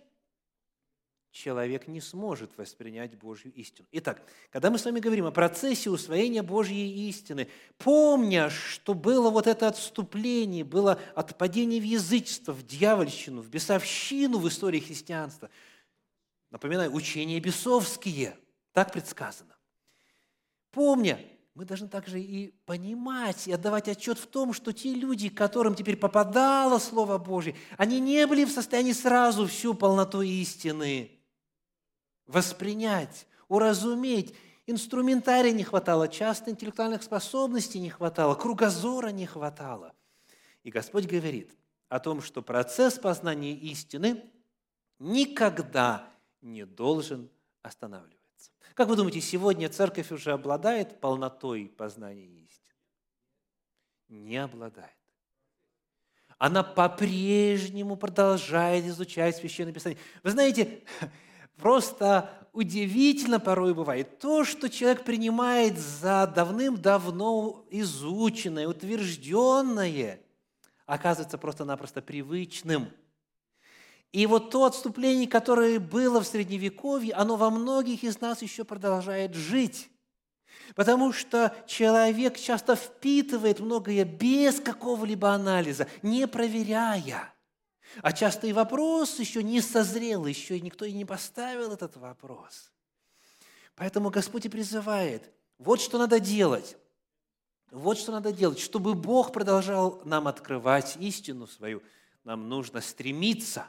[1.33, 3.87] человек не сможет воспринять Божью истину.
[3.93, 9.47] Итак, когда мы с вами говорим о процессе усвоения Божьей истины, помня, что было вот
[9.47, 15.51] это отступление, было отпадение в язычество, в дьявольщину, в бесовщину в истории христианства,
[16.51, 18.37] напоминаю, учения бесовские,
[18.73, 19.55] так предсказано.
[20.73, 21.21] Помня,
[21.55, 25.97] мы должны также и понимать, и отдавать отчет в том, что те люди, которым теперь
[25.97, 31.20] попадало Слово Божье, они не были в состоянии сразу всю полноту истины
[32.31, 34.35] воспринять, уразуметь.
[34.67, 39.95] Инструментария не хватало, часто интеллектуальных способностей не хватало, кругозора не хватало.
[40.63, 41.51] И Господь говорит
[41.89, 44.31] о том, что процесс познания истины
[44.99, 46.09] никогда
[46.41, 47.31] не должен
[47.63, 48.53] останавливаться.
[48.75, 52.75] Как вы думаете, сегодня церковь уже обладает полнотой познания истины?
[54.09, 54.95] Не обладает.
[56.39, 60.01] Она по-прежнему продолжает изучать Священное Писание.
[60.23, 60.85] Вы знаете,
[61.61, 70.21] просто удивительно порой бывает то, что человек принимает за давным-давно изученное, утвержденное,
[70.87, 72.89] оказывается просто-напросто привычным.
[74.13, 79.35] И вот то отступление, которое было в Средневековье, оно во многих из нас еще продолжает
[79.35, 79.89] жить.
[80.75, 87.33] Потому что человек часто впитывает многое без какого-либо анализа, не проверяя–
[88.03, 92.71] а часто и вопрос еще не созрел, еще никто и не поставил этот вопрос.
[93.75, 96.77] Поэтому Господь и призывает, вот что надо делать.
[97.71, 98.59] Вот что надо делать.
[98.59, 101.83] Чтобы Бог продолжал нам открывать истину свою,
[102.25, 103.69] нам нужно стремиться.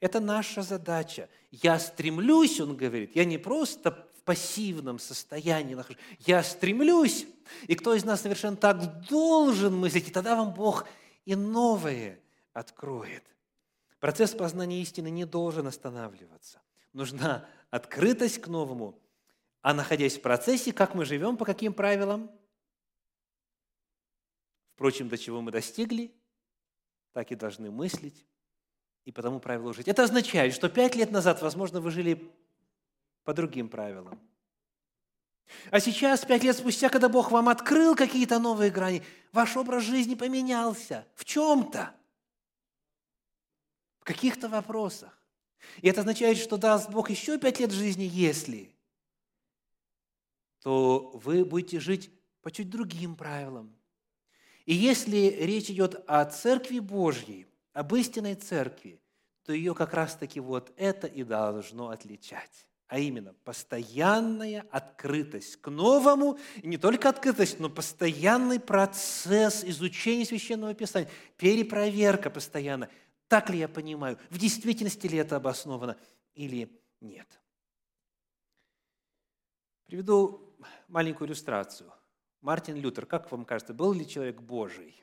[0.00, 1.28] Это наша задача.
[1.50, 7.26] Я стремлюсь, он говорит, я не просто в пассивном состоянии нахожусь, я стремлюсь.
[7.66, 10.86] И кто из нас совершенно так должен мыслить, и тогда вам Бог
[11.24, 12.20] и новое
[12.54, 13.24] откроет.
[14.00, 16.62] Процесс познания истины не должен останавливаться.
[16.92, 18.98] Нужна открытость к новому,
[19.60, 22.30] а находясь в процессе, как мы живем, по каким правилам?
[24.74, 26.14] Впрочем, до чего мы достигли,
[27.12, 28.26] так и должны мыслить
[29.04, 29.88] и по тому правилу жить.
[29.88, 32.30] Это означает, что пять лет назад, возможно, вы жили
[33.24, 34.20] по другим правилам.
[35.70, 40.14] А сейчас, пять лет спустя, когда Бог вам открыл какие-то новые грани, ваш образ жизни
[40.14, 41.94] поменялся в чем-то
[44.04, 45.18] в каких-то вопросах.
[45.80, 48.70] И это означает, что даст Бог еще пять лет жизни, если,
[50.62, 52.10] то вы будете жить
[52.42, 53.74] по чуть другим правилам.
[54.66, 59.00] И если речь идет о Церкви Божьей, об истинной Церкви,
[59.42, 62.66] то ее как раз-таки вот это и должно отличать.
[62.88, 70.74] А именно, постоянная открытость к новому, и не только открытость, но постоянный процесс изучения Священного
[70.74, 72.90] Писания, перепроверка постоянно–
[73.34, 74.16] так ли я понимаю?
[74.30, 75.98] В действительности ли это обосновано
[76.36, 76.70] или
[77.00, 77.26] нет?
[79.86, 80.54] Приведу
[80.86, 81.92] маленькую иллюстрацию.
[82.42, 85.02] Мартин Лютер, как вам кажется, был ли человек Божий?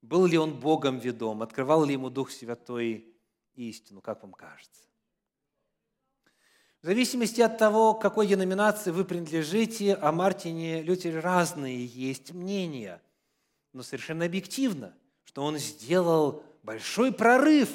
[0.00, 1.42] Был ли он Богом ведом?
[1.42, 3.14] Открывал ли ему Дух Святой
[3.52, 4.00] истину?
[4.00, 4.88] Как вам кажется?
[6.80, 13.02] В зависимости от того, к какой деноминации вы принадлежите, о Мартине Лютере разные есть мнения,
[13.74, 14.96] но совершенно объективно–
[15.30, 17.70] что он сделал большой прорыв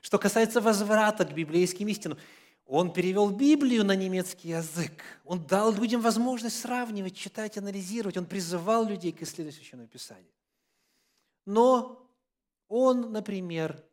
[0.00, 2.18] Что касается возврата к библейским истинам,
[2.66, 4.92] он перевел Библию на немецкий язык.
[5.24, 8.16] Он дал людям возможность сравнивать, читать, анализировать.
[8.16, 10.30] Он призывал людей к исследованию Священного Писания.
[11.46, 12.08] Но
[12.68, 13.84] он, например,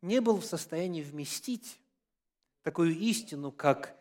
[0.00, 1.80] не был в состоянии вместить
[2.62, 3.98] такую истину, как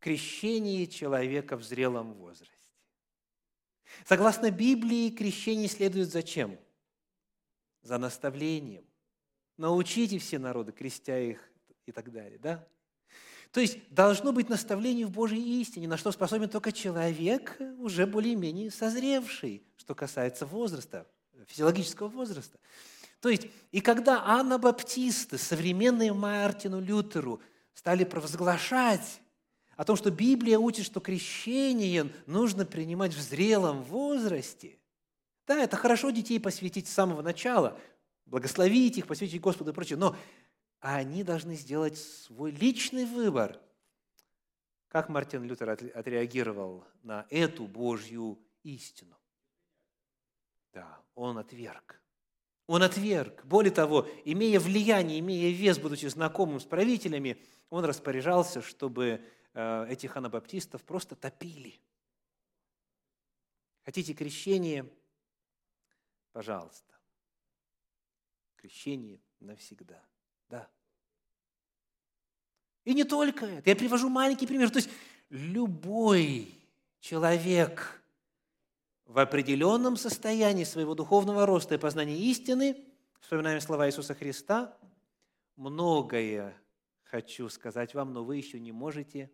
[0.00, 2.52] крещение человека в зрелом возрасте.
[4.04, 6.58] Согласно Библии, крещение следует за чем?
[7.82, 8.84] За наставлением.
[9.56, 11.40] Научите все народы, крестя их
[11.86, 12.38] и так далее.
[12.38, 12.66] Да?
[13.52, 18.70] То есть должно быть наставление в Божьей истине, на что способен только человек, уже более-менее
[18.70, 21.06] созревший, что касается возраста,
[21.46, 22.58] физиологического возраста.
[23.20, 27.40] То есть, и когда Анна Баптисты, современные Мартину Лютеру,
[27.74, 29.20] стали провозглашать
[29.76, 34.78] о том, что Библия учит, что крещение нужно принимать в зрелом возрасте.
[35.46, 37.78] Да, это хорошо детей посвятить с самого начала,
[38.26, 40.16] благословить их, посвятить Господу и прочее, но
[40.80, 43.60] они должны сделать свой личный выбор.
[44.88, 49.16] Как Мартин Лютер отреагировал на эту Божью истину?
[50.72, 52.00] Да, он отверг.
[52.66, 53.44] Он отверг.
[53.44, 59.24] Более того, имея влияние, имея вес, будучи знакомым с правителями, он распоряжался, чтобы
[59.54, 61.78] Э, этих анабаптистов просто топили.
[63.84, 64.88] Хотите крещение?
[66.32, 66.94] Пожалуйста.
[68.56, 70.02] Крещение навсегда.
[70.48, 70.70] Да.
[72.84, 73.70] И не только это.
[73.70, 74.70] Я привожу маленький пример.
[74.70, 74.90] То есть
[75.28, 76.54] любой
[77.00, 78.02] человек
[79.04, 82.82] в определенном состоянии своего духовного роста и познания истины,
[83.20, 84.76] вспоминаем слова Иисуса Христа,
[85.56, 86.56] многое
[87.02, 89.30] хочу сказать вам, но вы еще не можете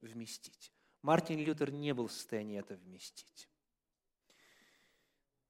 [0.00, 0.72] вместить.
[1.02, 3.50] Мартин Лютер не был в состоянии это вместить.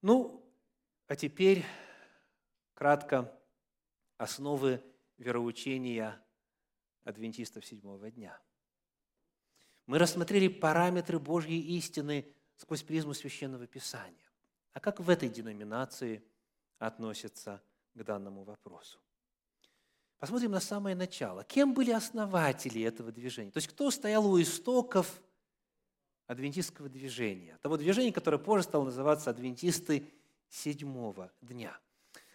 [0.02, 0.43] Ну,
[1.06, 1.64] а теперь
[2.74, 3.32] кратко
[4.16, 4.82] основы
[5.18, 6.20] вероучения
[7.04, 8.40] адвентистов седьмого дня.
[9.86, 14.30] Мы рассмотрели параметры Божьей истины сквозь призму Священного Писания.
[14.72, 16.24] А как в этой деноминации
[16.78, 17.62] относятся
[17.94, 18.98] к данному вопросу?
[20.18, 21.44] Посмотрим на самое начало.
[21.44, 23.50] Кем были основатели этого движения?
[23.50, 25.22] То есть кто стоял у истоков
[26.26, 27.58] адвентистского движения?
[27.60, 30.10] Того движения, которое позже стало называться адвентисты
[30.54, 31.76] седьмого дня.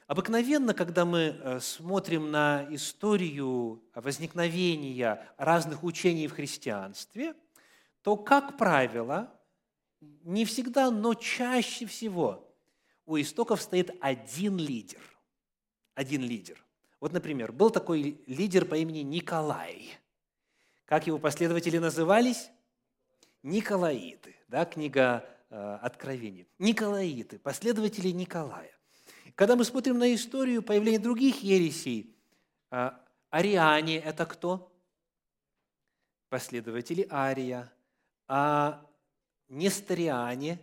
[0.08, 7.36] Обыкновенно, когда мы э, смотрим на историю возникновения разных учений в христианстве,
[8.02, 9.32] то, как правило,
[10.02, 12.52] не всегда, но чаще всего
[13.06, 15.02] у истоков стоит один лидер.
[15.96, 16.64] Один лидер.
[17.00, 19.98] Вот, например, был такой лидер по имени Николай.
[20.86, 22.50] Как его последователи назывались?
[23.44, 24.36] Николаиты.
[24.48, 26.48] Да, книга Откровений.
[26.60, 28.72] Николаиты, последователи Николая.
[29.36, 32.16] Когда мы смотрим на историю появления других ересей,
[32.72, 32.92] э,
[33.30, 34.72] ариане– это кто?
[36.30, 37.72] Последователи Ария.
[38.28, 38.86] А
[39.48, 40.60] несториане,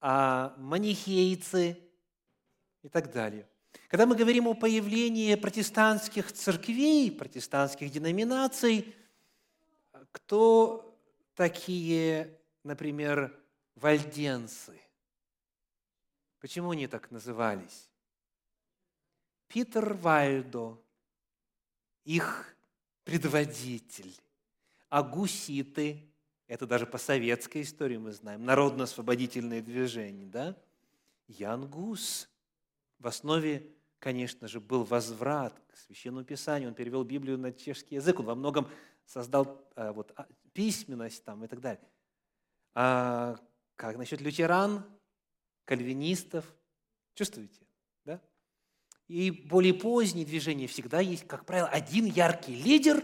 [0.00, 1.78] а манихейцы
[2.82, 3.48] и так далее.
[3.88, 8.94] Когда мы говорим о появлении протестантских церквей, протестантских деноминаций,
[10.12, 10.96] кто
[11.34, 13.32] такие, например,
[13.76, 14.80] вальденцы?
[16.40, 17.88] Почему они так назывались?
[19.46, 20.82] Питер Вальдо,
[22.04, 22.56] их
[23.04, 24.14] предводитель,
[24.88, 26.10] а гуситы,
[26.48, 30.56] это даже по советской истории мы знаем, народно-освободительное движение, да?
[31.28, 32.28] Ян Гус–
[33.04, 36.70] в основе, конечно же, был возврат к Священному Писанию.
[36.70, 38.18] Он перевел Библию на чешский язык.
[38.18, 38.66] Он во многом
[39.04, 41.82] создал а, вот, а, письменность там, и так далее.
[42.74, 43.36] А
[43.76, 44.84] как насчет лютеран,
[45.64, 46.44] кальвинистов?
[47.14, 47.66] Чувствуете?
[48.04, 48.20] Да?
[49.06, 53.02] И более поздние движения всегда есть, как правило, один яркий лидер,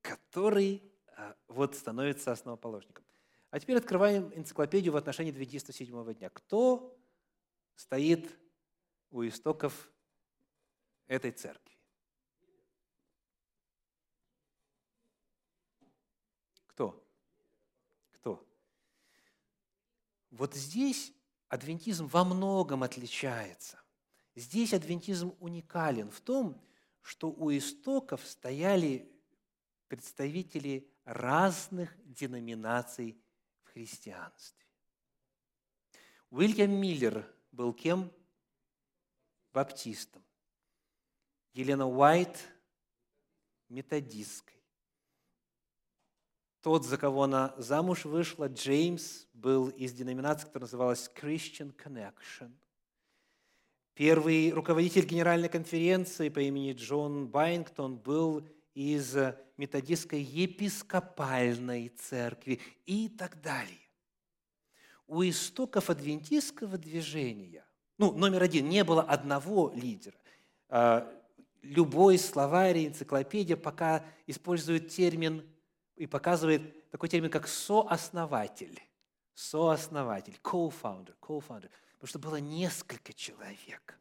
[0.00, 0.82] который
[1.16, 3.04] а, вот становится основоположником.
[3.50, 6.30] А теперь открываем энциклопедию в отношении 207 дня.
[6.30, 6.98] Кто
[7.74, 8.38] стоит
[9.10, 9.92] у истоков
[11.06, 11.76] этой церкви.
[16.68, 17.06] Кто?
[18.12, 18.42] Кто?
[20.32, 21.12] Вот здесь
[21.48, 23.78] адвентизм во многом отличается.
[24.34, 26.58] Здесь адвентизм уникален в том,
[27.02, 29.14] что у истоков стояли
[29.88, 33.22] представители разных деноминаций
[33.62, 34.66] в христианстве.
[36.30, 38.10] Уильям Миллер был кем?
[39.52, 40.24] баптистом,
[41.52, 42.48] Елена Уайт–
[43.68, 44.61] методисткой.
[46.62, 52.52] Тот, за кого она замуж вышла, Джеймс, был из деноминации, которая называлась Christian Connection.
[53.94, 59.16] Первый руководитель Генеральной конференции по имени Джон Байнгтон был из
[59.56, 63.90] методистской епископальной церкви и так далее.
[65.08, 67.66] У истоков адвентистского движения,
[67.98, 70.16] ну, номер один, не было одного лидера.
[70.68, 71.12] А,
[71.60, 75.44] любой словарь, энциклопедия пока использует термин
[75.96, 78.80] и показывает такой термин, как сооснователь.
[79.34, 81.70] Сооснователь, co-founder, co-founder.
[81.94, 83.98] Потому что было несколько человек.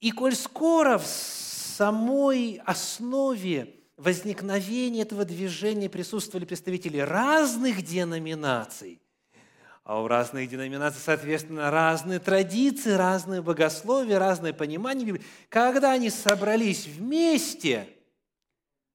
[0.00, 9.00] И коль скоро в самой основе возникновения этого движения присутствовали представители разных деноминаций,
[9.84, 15.24] а у разных деноминаций, соответственно, разные традиции, разные богословия, разное понимание Библии.
[15.48, 17.88] Когда они собрались вместе,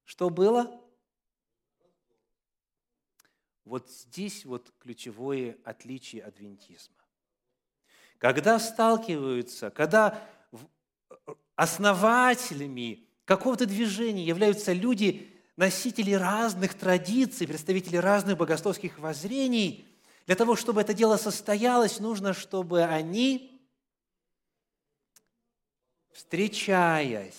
[0.03, 0.76] что было?
[3.67, 6.95] Вот здесь вот ключевое отличие адвентизма.
[8.17, 10.23] Когда сталкиваются, когда
[11.55, 19.85] основателями какого-то движения являются люди, носители разных традиций, представители разных богословских воззрений–
[20.27, 23.65] для того, чтобы это дело состоялось, нужно, чтобы они,
[26.11, 27.33] встречаясь,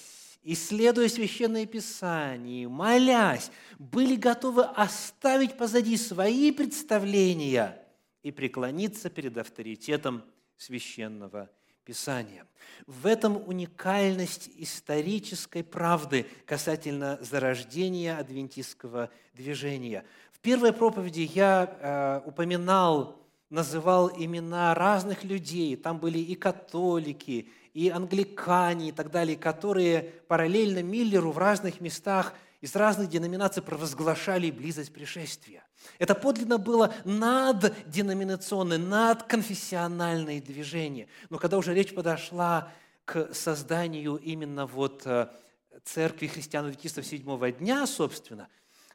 [0.51, 7.79] исследуя Священное Писание, молясь, были готовы оставить позади свои представления
[8.23, 10.25] и преклониться перед авторитетом
[10.57, 11.51] Священного
[11.85, 12.47] Писания.
[12.87, 20.05] В этом уникальность исторической правды касательно зарождения адвентистского движения.
[20.33, 25.77] В первой проповеди я э, упоминал, называл имена разных людей.
[25.77, 32.35] Там были и католики, и англикане, и так далее, которые параллельно Миллеру в разных местах
[32.61, 35.65] из разных деноминаций провозглашали близость пришествия.
[35.99, 41.09] Это подлинно было надденоминационное, надконфессиональное движение.
[41.31, 42.73] Но когда уже речь подошла
[43.05, 45.29] к созданию именно вот э,
[45.85, 48.49] церкви христиан-адвентистов седьмого дня, собственно,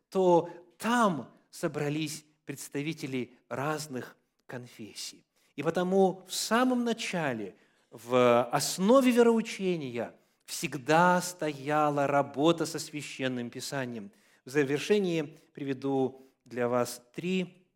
[0.10, 4.16] то там собрались представители разных
[4.46, 5.26] конфессий.
[5.56, 7.56] И потому в самом начале,
[7.94, 10.16] в основе вероучения
[10.46, 14.12] всегда стояла работа со священным писанием.
[14.46, 17.68] В завершении приведу для вас три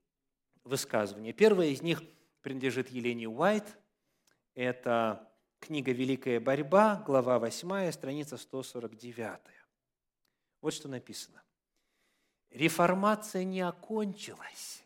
[0.64, 1.34] высказывания.
[1.34, 2.02] Первое из них
[2.42, 3.78] принадлежит Елене Уайт.
[4.56, 9.40] Это книга «Великая борьба», глава 8, страница 149.
[10.62, 11.44] Вот что написано.
[12.50, 14.84] Реформация не окончилась,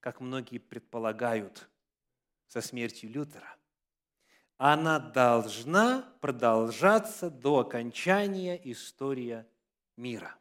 [0.00, 1.68] как многие предполагают,
[2.46, 3.54] со смертью Лютера.
[4.64, 9.44] Она должна продолжаться до окончания истории
[9.96, 10.36] мира.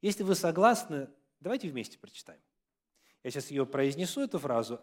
[0.00, 1.10] Если вы согласны,
[1.40, 2.40] давайте вместе прочитаем.
[3.22, 4.80] Я сейчас ее произнесу, эту фразу,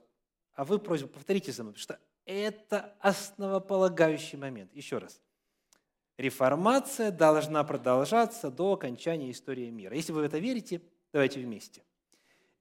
[0.53, 4.75] а вы просьбу повторите за мной, потому что это основополагающий момент.
[4.75, 5.19] Еще раз
[6.17, 9.95] реформация должна продолжаться до окончания истории мира.
[9.95, 11.81] Если вы в это верите, давайте вместе.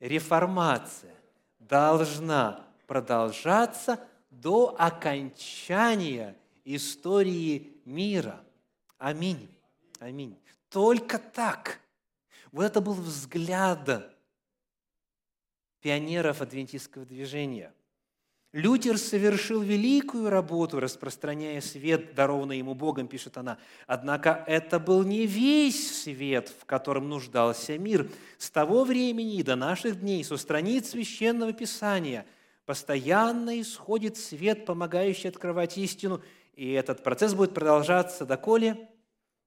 [0.01, 1.15] Реформация
[1.59, 8.45] должна продолжаться до окончания истории мира.
[8.99, 9.49] Аминь.
[9.99, 10.39] Аминь.
[10.69, 11.81] Только так.
[12.53, 14.15] Вот это был взгляд
[15.81, 17.73] пионеров адвентистского движения–
[18.57, 23.59] Лютер совершил великую работу, распространяя свет, дарованный ему Богом, пишет она.
[23.87, 28.11] Однако это был не весь свет, в котором нуждался мир.
[28.39, 32.25] С того времени и до наших дней, со страниц Священного Писания,
[32.67, 36.21] постоянно исходит свет, помогающий открывать истину,
[36.55, 38.91] и этот процесс будет продолжаться доколе?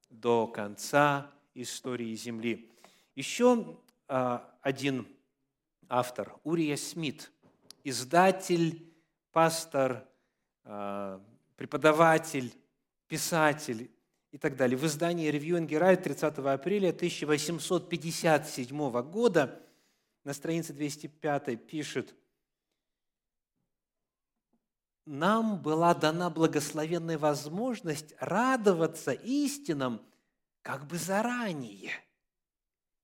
[0.10, 2.72] До конца истории Земли.
[3.16, 5.06] Еще а, один
[5.90, 7.32] автор, Урия Смит,
[7.84, 8.88] издатель
[9.32, 10.08] пастор,
[10.64, 11.22] а,
[11.58, 12.54] преподаватель,
[13.08, 13.92] писатель
[14.32, 14.78] и так далее.
[14.78, 19.60] В издании and Herald 30 апреля 1857 года
[20.24, 22.16] на странице 205 пишет,
[25.10, 30.06] нам была дана благословенная возможность радоваться истинам
[30.62, 31.92] как бы заранее,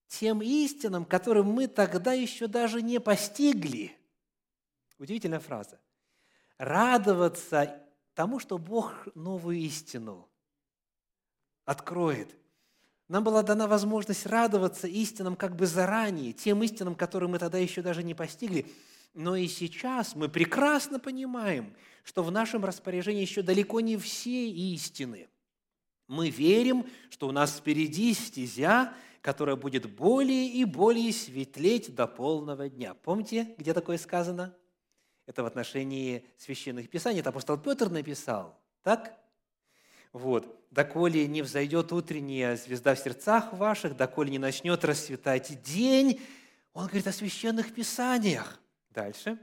[0.07, 3.97] тем истинам, которым мы тогда еще даже не постигли.
[4.99, 5.79] Удивительная фраза
[6.59, 7.83] радоваться
[8.13, 10.29] тому, что Бог новую истину
[11.65, 12.37] откроет.
[13.07, 17.81] Нам была дана возможность радоваться истинам как бы заранее, тем истинам, которые мы тогда еще
[17.81, 18.71] даже не постигли.
[19.15, 25.29] Но и сейчас мы прекрасно понимаем, что в нашем распоряжении еще далеко не все истины.
[26.07, 32.67] Мы верим, что у нас впереди стезя, которая будет более и более светлеть до полного
[32.67, 32.93] дня.
[32.93, 34.53] Помните, где такое сказано?
[35.25, 37.21] Это в отношении священных писаний.
[37.21, 39.17] Это апостол Петр написал, так?
[40.11, 40.61] Вот.
[40.71, 46.19] «Доколе не взойдет утренняя звезда в сердцах ваших, доколе не начнет расцветать день».
[46.73, 48.59] Он говорит о священных писаниях.
[48.95, 49.37] Дальше.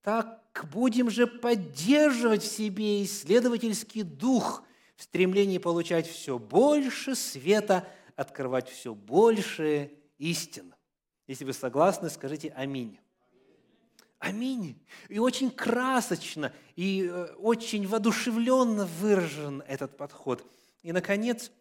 [0.00, 4.64] «Так будем же поддерживать в себе исследовательский дух
[4.96, 7.86] в стремлении получать все больше света,
[8.16, 10.74] открывать все больше истин».
[11.26, 12.98] Если вы согласны, скажите «Аминь».
[14.18, 14.82] Аминь.
[15.10, 20.42] И очень красочно, и э, очень воодушевленно выражен этот подход.
[20.82, 21.52] И, наконец,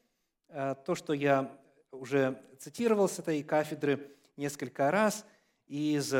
[0.47, 1.51] э, то, что я
[1.91, 5.25] уже цитировал с этой кафедры несколько раз,
[5.67, 6.13] из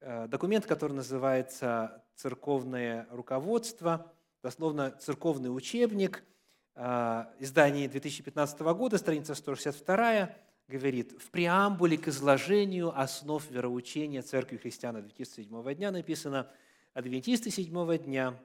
[0.00, 6.24] э, документа, который называется «Церковное руководство», дословно «Церковный учебник»,
[6.76, 10.30] издание 2015 года, страница 162,
[10.70, 16.48] говорит, в преамбуле к изложению основ вероучения Церкви Христиан Адвентистов седьмого дня написано,
[16.94, 18.38] адвентисты седьмого дня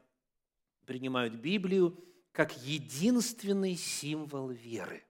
[0.85, 1.97] принимают Библию
[2.31, 5.03] как единственный символ веры.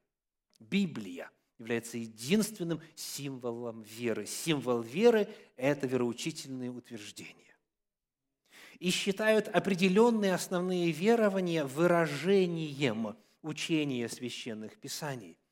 [0.59, 4.25] Библия является единственным символом веры.
[4.25, 5.27] Символ веры–
[5.57, 7.33] это вероучительные утверждения.
[8.79, 15.37] И считают определенные основные верования выражением учения священных писаний–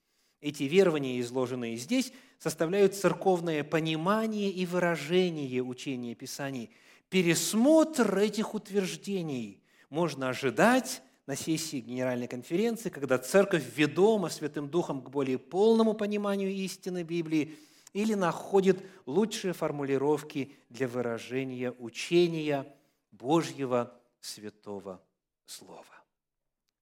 [0.44, 6.70] эти верования, изложенные здесь, составляют церковное понимание и выражение учения Писаний.
[7.08, 15.10] Пересмотр этих утверждений можно ожидать на сессии Генеральной конференции, когда церковь ведома Святым Духом к
[15.10, 17.58] более полному пониманию истины Библии
[17.94, 22.66] или находит лучшие формулировки для выражения учения
[23.12, 25.02] Божьего Святого
[25.46, 25.86] Слова.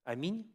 [0.04, 0.52] Аминь.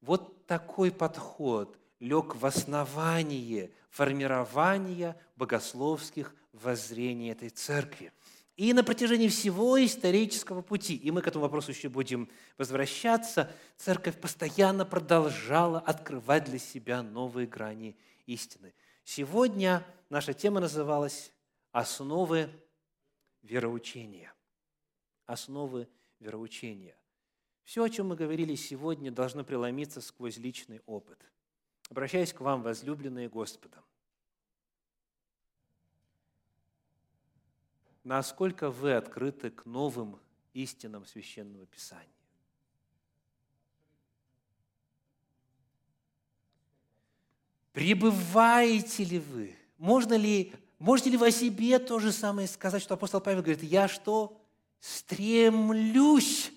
[0.00, 8.12] Вот такой подход лег в основание формирования богословских воззрений этой церкви.
[8.56, 14.20] И на протяжении всего исторического пути, и мы к этому вопросу еще будем возвращаться, церковь
[14.20, 17.96] постоянно продолжала открывать для себя новые грани
[18.26, 18.72] истины.
[19.02, 21.32] Сегодня наша тема называлась
[21.72, 22.48] «Основы
[23.42, 24.32] вероучения».
[25.26, 25.88] Основы
[26.20, 26.96] вероучения.
[27.64, 31.18] Все, о чем мы говорили сегодня, должно преломиться сквозь личный опыт.
[31.90, 33.82] Обращаясь к вам, возлюбленные Господом,
[38.04, 40.20] насколько вы открыты к новым
[40.52, 42.08] истинам Священного Писания?
[47.72, 49.56] Пребываете ли вы?
[49.78, 53.64] Можно ли, можете ли вы о себе то же самое сказать, что апостол Павел говорит,
[53.64, 54.40] я что?
[54.78, 56.52] Стремлюсь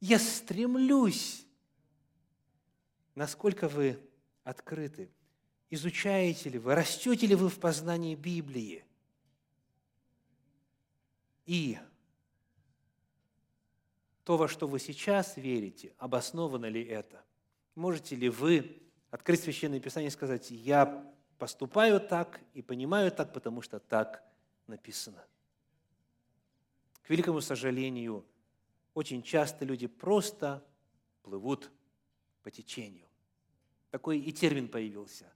[0.00, 1.46] я стремлюсь.
[3.14, 3.98] Насколько вы
[4.44, 5.10] открыты?
[5.68, 8.84] Изучаете ли вы, растете ли вы в познании Библии?
[11.46, 11.78] И
[14.24, 17.24] то, во что вы сейчас верите, обосновано ли это?
[17.74, 18.80] Можете ли вы
[19.10, 24.22] открыть Священное Писание и сказать, я поступаю так и понимаю так, потому что так
[24.66, 25.24] написано?
[27.02, 28.24] К великому сожалению,
[28.94, 30.64] очень часто люди просто
[31.22, 31.70] плывут
[32.42, 33.06] по течению.
[33.90, 35.26] Такой и термин появился.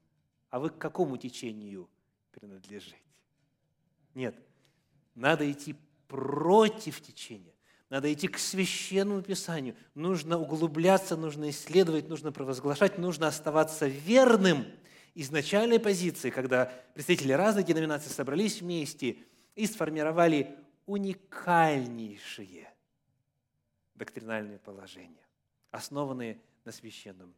[0.51, 1.89] А вы к какому течению
[2.31, 2.97] принадлежите?
[4.15, 4.37] Нет,
[5.17, 5.75] надо идти
[6.09, 7.55] против течения.
[7.91, 9.77] Надо идти к священному писанию.
[9.95, 14.67] Нужно углубляться, нужно исследовать, нужно провозглашать, нужно оставаться верным
[15.15, 19.19] изначальной позиции, когда представители разных деноминаций собрались вместе
[19.55, 22.69] и сформировали уникальнейшие
[23.95, 25.25] доктринальные положения,
[25.71, 27.35] основанные на священном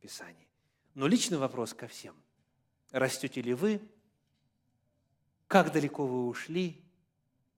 [0.00, 0.48] Писании.
[0.94, 2.14] Но личный вопрос ко всем.
[2.90, 3.80] Растете ли вы?
[5.46, 6.82] Как далеко вы ушли?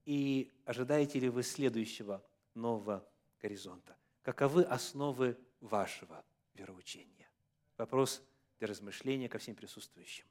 [0.05, 2.25] И ожидаете ли вы следующего
[2.55, 3.07] нового
[3.41, 3.97] горизонта?
[4.23, 6.25] Каковы основы вашего
[6.55, 7.29] вероучения?
[7.77, 8.23] Вопрос
[8.59, 10.27] для размышления ко всем присутствующим.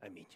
[0.00, 0.28] Аминь.